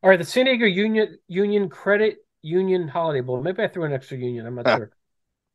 [0.04, 3.42] All right, the San Diego Union Union Credit Union Holiday Bowl.
[3.42, 4.46] Maybe I threw an extra union.
[4.46, 4.76] I'm not Ah.
[4.76, 4.92] sure.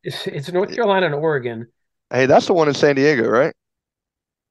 [0.05, 1.69] It's, it's North Carolina and Oregon.
[2.11, 3.55] hey, that's the one in San Diego, right?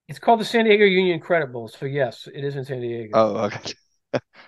[0.07, 1.68] It's called the San Diego Union Credit Bowl.
[1.68, 3.20] So yes, it is in San Diego.
[3.20, 3.74] Oh, okay.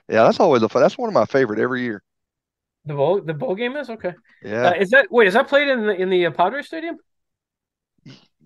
[0.07, 0.83] Yeah, that's always a fun.
[0.83, 2.03] That's one of my favorite every year.
[2.85, 4.13] the bowl the bowl game is okay.
[4.41, 5.27] Yeah, Uh, is that wait?
[5.27, 6.97] Is that played in the in the uh, Padres Stadium?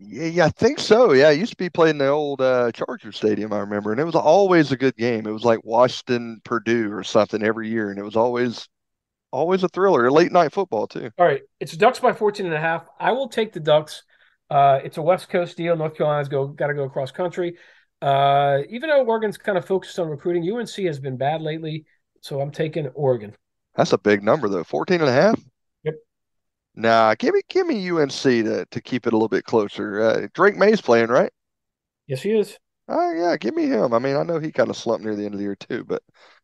[0.01, 1.11] Yeah, yeah, I think so.
[1.11, 4.05] Yeah, it used to be playing the old uh, Charger Stadium, I remember, and it
[4.05, 5.27] was always a good game.
[5.27, 8.67] It was like Washington Purdue or something every year, and it was always
[9.31, 10.09] always a thriller.
[10.09, 11.11] Late night football too.
[11.17, 12.87] All right, it's Ducks by 14 and a half.
[12.99, 14.03] I will take the Ducks.
[14.49, 15.75] Uh, it's a West Coast deal.
[15.75, 17.57] North Carolina's go got to go across country.
[18.01, 21.85] Uh, even though Oregon's kind of focused on recruiting, UNC has been bad lately,
[22.21, 23.35] so I'm taking Oregon.
[23.75, 24.63] That's a big number though.
[24.63, 25.39] 14 and a half?
[26.79, 30.01] Nah, give me give me UNC to to keep it a little bit closer.
[30.01, 31.29] Uh, Drake Maye's playing, right?
[32.07, 32.57] Yes, he is.
[32.87, 33.93] Oh yeah, give me him.
[33.93, 35.83] I mean, I know he kind of slumped near the end of the year too,
[35.83, 36.01] but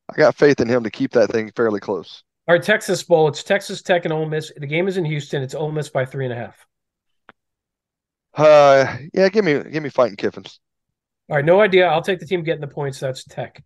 [0.09, 2.21] I got faith in him to keep that thing fairly close.
[2.49, 3.29] All right, Texas Bowl.
[3.29, 4.51] It's Texas Tech and Ole Miss.
[4.57, 5.41] The game is in Houston.
[5.41, 6.65] It's Ole Miss by three and a half.
[8.33, 10.59] Uh, yeah, give me give me fighting Kiffins.
[11.29, 11.88] All right, no idea.
[11.88, 12.99] I'll take the team getting the points.
[12.99, 13.63] That's Tech.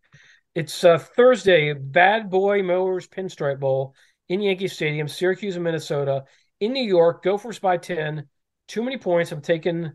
[0.54, 1.74] It's uh, Thursday.
[1.74, 3.96] Bad Boy Mowers Pinstripe Bowl
[4.30, 6.26] in Yankee Stadium, Syracuse and Minnesota.
[6.60, 8.28] In New York, Gophers by ten.
[8.68, 9.32] Too many points.
[9.32, 9.94] I'm taking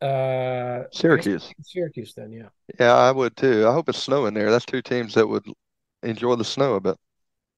[0.00, 1.54] uh Syracuse.
[1.62, 2.48] Syracuse then, yeah.
[2.78, 3.66] Yeah, I would too.
[3.66, 4.50] I hope it's snowing there.
[4.50, 5.46] That's two teams that would
[6.02, 6.96] enjoy the snow a bit.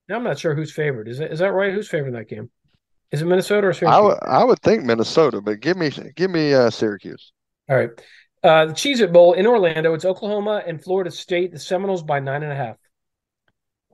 [0.09, 1.09] Now I'm not sure who's favored.
[1.09, 1.73] Is it is that right?
[1.73, 2.51] Who's favored in that game?
[3.13, 4.03] Is it Minnesota or I Syracuse?
[4.03, 7.33] would I would think Minnesota, but give me give me uh, Syracuse.
[7.69, 7.91] All right.
[8.43, 9.95] Uh, the Cheez It Bowl in Orlando.
[9.95, 11.53] It's Oklahoma and Florida State.
[11.53, 12.77] The Seminoles by nine and a half.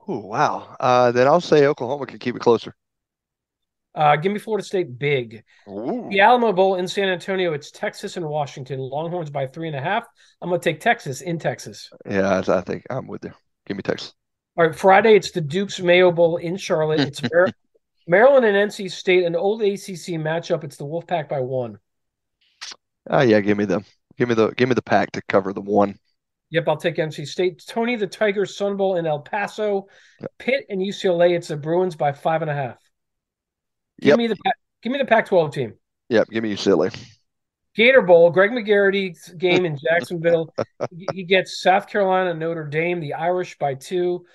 [0.07, 0.75] Oh wow.
[0.79, 2.75] Uh, then I'll say Oklahoma can keep it closer.
[3.95, 5.43] Uh, give me Florida State big.
[5.67, 6.07] Ooh.
[6.09, 7.53] The Alamo Bowl in San Antonio.
[7.53, 8.79] It's Texas and Washington.
[8.79, 10.05] Longhorns by three and a half.
[10.41, 11.91] I'm going to take Texas in Texas.
[12.09, 13.31] Yeah, I think I'm with you.
[13.67, 14.13] Give me Texas.
[14.57, 14.75] All right.
[14.75, 17.01] Friday, it's the Dukes Mayo Bowl in Charlotte.
[17.01, 17.53] It's Mar-
[18.07, 20.63] Maryland and NC State, an old ACC matchup.
[20.63, 21.79] It's the Wolfpack by one.
[23.09, 23.85] Oh yeah, give me them.
[24.17, 25.97] Give me the give me the pack to cover the one.
[26.49, 27.63] Yep, I'll take NC State.
[27.67, 29.87] Tony the Tigers Sun Bowl in El Paso.
[30.37, 31.35] Pitt and UCLA.
[31.35, 32.77] It's the Bruins by five and a half.
[34.03, 34.17] Give Yep.
[34.17, 35.73] me the Pac- give me the Pac-12 team.
[36.09, 36.93] Yep, give me UCLA.
[37.73, 40.53] Gator Bowl, Greg McGarity's game in Jacksonville.
[41.13, 44.25] he gets South Carolina Notre Dame, the Irish by two.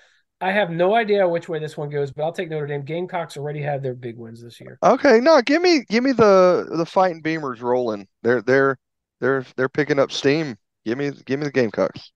[0.41, 2.83] I have no idea which way this one goes, but I'll take Notre Dame.
[2.83, 4.79] Gamecocks already had their big wins this year.
[4.81, 8.07] Okay, no, give me give me the the fighting Beamers rolling.
[8.23, 8.77] They're they're
[9.21, 10.57] they're they're picking up steam.
[10.85, 12.11] Give me give me the Gamecocks.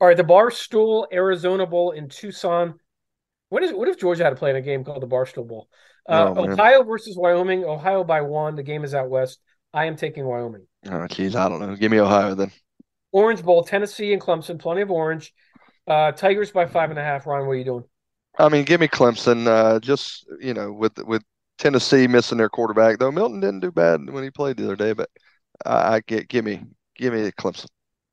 [0.00, 2.78] All right, the Barstool Arizona Bowl in Tucson.
[3.48, 5.68] What is what if Georgia had to play in a game called the Barstool Bowl?
[6.08, 6.50] Uh, Oh.
[6.50, 7.64] Ohio versus Wyoming.
[7.64, 8.56] Ohio by one.
[8.56, 9.38] The game is out west.
[9.72, 10.66] I am taking Wyoming.
[10.88, 11.74] Oh, geez, I don't know.
[11.76, 12.50] Give me Ohio then.
[13.12, 14.58] Orange Bowl, Tennessee and Clemson.
[14.58, 15.32] Plenty of orange.
[15.86, 17.26] Uh, Tigers by five and a half.
[17.26, 17.84] Ryan, what are you doing?
[18.38, 19.46] I mean, give me Clemson.
[19.46, 21.22] Uh, just you know, with with
[21.58, 24.92] Tennessee missing their quarterback, though Milton didn't do bad when he played the other day,
[24.92, 25.08] but
[25.64, 26.62] I, I get give me
[26.96, 27.66] give me Clemson.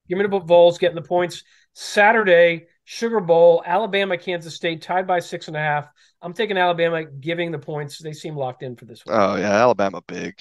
[0.07, 1.43] Give me the Vols getting the points.
[1.73, 5.87] Saturday, Sugar Bowl, Alabama, Kansas State Tide by six and a half.
[6.21, 7.97] I'm taking Alabama giving the points.
[7.97, 9.19] They seem locked in for this one.
[9.19, 10.35] Oh yeah, Alabama big.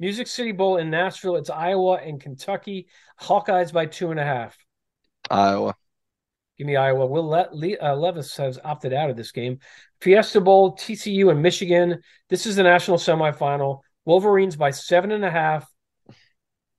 [0.00, 1.36] Music City Bowl in Nashville.
[1.36, 2.88] It's Iowa and Kentucky.
[3.20, 4.56] Hawkeyes by two and a half.
[5.30, 5.76] Iowa.
[6.58, 7.06] Give me Iowa.
[7.06, 9.60] Will let Le- uh, Levis has opted out of this game.
[10.00, 12.00] Fiesta Bowl, TCU and Michigan.
[12.28, 13.80] This is the national semifinal.
[14.04, 15.66] Wolverines by seven and a half.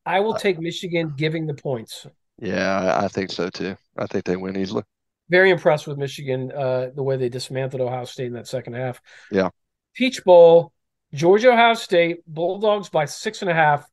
[0.05, 2.05] I will take Michigan giving the points.
[2.43, 3.77] Yeah, I, think so too.
[3.97, 4.83] I think they win easily.
[5.29, 8.99] Very impressed with Michigan, uh, the way they dismantled Ohio State in that second half.
[9.31, 9.49] Yeah.
[9.95, 10.73] Peach Bowl,
[11.13, 13.89] Georgia Ohio State, Bulldogs by six and a half.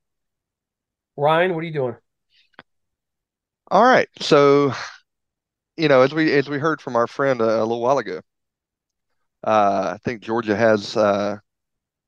[1.17, 1.97] Ryan, what are you doing?
[3.71, 4.09] All right.
[4.19, 4.75] So,
[5.77, 8.21] you know, as we as we heard from our friend a, a little while ago,
[9.45, 11.39] uh, I think Georgia has uh,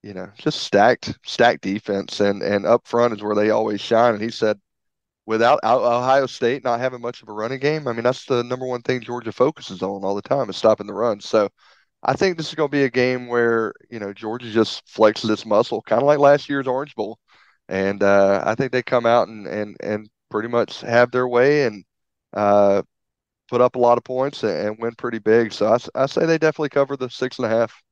[0.03, 4.15] you know, just stacked stacked defense and and up front is where they always shine.
[4.15, 4.59] And he said
[5.27, 8.67] without Ohio State not having much of a running game, I mean, that's the number
[8.67, 11.21] one thing Georgia focuses on all the time is stopping the run.
[11.21, 11.49] So
[12.03, 15.31] I think this is going to be a game where, you know, Georgia just flexes
[15.31, 17.19] its muscle, kind of like last year's Orange Bowl.
[17.69, 21.65] And uh, I think they come out and, and, and pretty much have their way
[21.65, 21.85] and
[22.35, 22.83] uh,
[23.49, 25.53] put up a lot of points and, and win pretty big.
[25.53, 27.83] So I, I say they definitely cover the six and a half.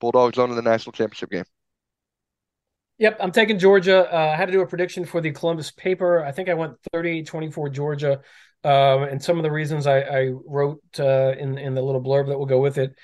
[0.00, 1.44] Bulldogs on to the national championship game.
[3.00, 4.12] Yep, I'm taking Georgia.
[4.12, 6.22] Uh, I had to do a prediction for the Columbus paper.
[6.22, 8.20] I think I went 38-24 Georgia.
[8.62, 12.28] Um, and some of the reasons I, I wrote uh, in in the little blurb
[12.28, 12.94] that will go with it.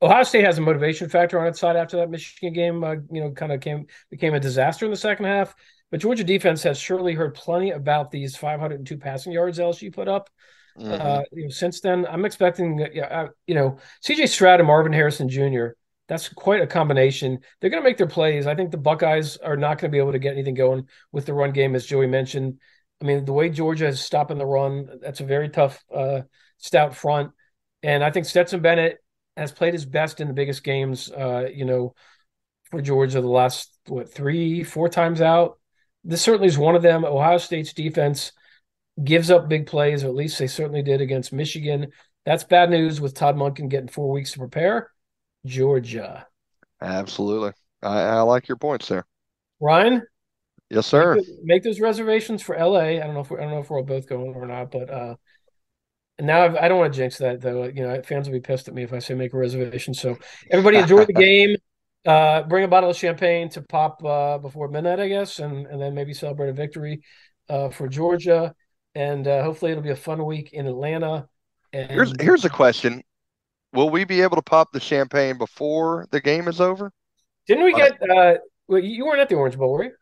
[0.00, 2.84] Ohio State has a motivation factor on its side after that Michigan game.
[2.84, 5.52] Uh, you know, kind of came became a disaster in the second half.
[5.90, 10.30] But Georgia defense has surely heard plenty about these 502 passing yards LSU put up.
[10.78, 14.66] Uh, you know, since then, I'm expecting, uh, yeah, uh, you know, CJ Stroud and
[14.66, 15.68] Marvin Harrison Jr.
[16.08, 17.38] That's quite a combination.
[17.60, 18.46] They're going to make their plays.
[18.46, 21.24] I think the Buckeyes are not going to be able to get anything going with
[21.24, 22.58] the run game, as Joey mentioned.
[23.00, 26.22] I mean, the way Georgia is stopping the run, that's a very tough, uh,
[26.58, 27.32] stout front.
[27.82, 28.98] And I think Stetson Bennett
[29.36, 31.94] has played his best in the biggest games, uh, you know,
[32.70, 35.58] for Georgia the last, what, three, four times out.
[36.04, 37.04] This certainly is one of them.
[37.04, 38.32] Ohio State's defense
[39.02, 41.88] gives up big plays, or at least they certainly did against Michigan.
[42.24, 44.90] That's bad news with Todd Monken getting four weeks to prepare.
[45.44, 46.26] Georgia.
[46.80, 47.52] Absolutely.
[47.82, 49.06] I, I like your points there.
[49.60, 50.02] Ryan,
[50.70, 51.16] Yes, sir.
[51.42, 52.78] make those reservations for LA.
[52.80, 54.70] I don't know if we're, I don't know if we're all both going or not,
[54.70, 55.14] but uh,
[56.18, 57.64] and now I've, I don't want to jinx that though.
[57.64, 59.94] You know, fans will be pissed at me if I say make a reservation.
[59.94, 60.16] So
[60.50, 61.56] everybody enjoy the game.
[62.06, 65.80] Uh, bring a bottle of champagne to pop uh, before midnight, I guess, and and
[65.80, 67.02] then maybe celebrate a victory
[67.48, 68.54] uh, for Georgia,
[68.94, 71.28] and uh, hopefully it'll be a fun week in Atlanta.
[71.72, 73.02] And Here's here's a question:
[73.74, 76.92] Will we be able to pop the champagne before the game is over?
[77.46, 77.92] didn't we get?
[78.02, 78.34] Uh,
[78.68, 79.92] well, you weren't at the Orange Bowl, were you?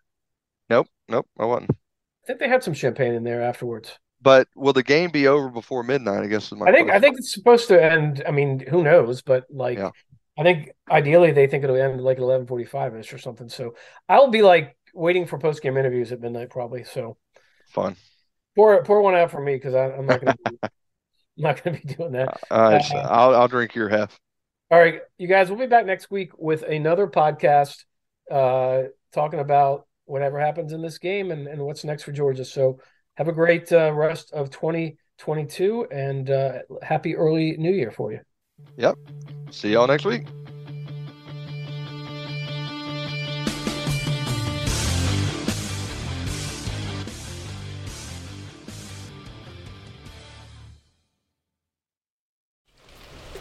[0.68, 1.70] Nope, nope, I wasn't.
[1.70, 3.98] I think they had some champagne in there afterwards.
[4.20, 6.22] But will the game be over before midnight?
[6.22, 8.22] I guess is my I think I think it's supposed to end.
[8.26, 9.22] I mean, who knows?
[9.22, 9.90] But like, Yeah.
[10.38, 13.48] I think ideally they think it'll end like at eleven forty five ish or something.
[13.48, 13.74] So
[14.08, 16.84] I'll be like waiting for post game interviews at midnight probably.
[16.84, 17.16] So
[17.74, 17.96] fun.
[18.54, 20.58] pour pour one out for me because I'm not gonna be,
[21.38, 22.40] I'm not gonna be doing that.
[22.50, 24.18] All right, so Uh, I'll I'll drink your half.
[24.70, 27.84] All right, you guys, we'll be back next week with another podcast,
[28.30, 32.44] uh, talking about whatever happens in this game and, and what's next for Georgia.
[32.44, 32.80] So
[33.16, 38.20] have a great uh, rest of 2022 and uh, happy early New Year for you.
[38.78, 38.96] Yep.
[39.50, 40.26] See y'all next week.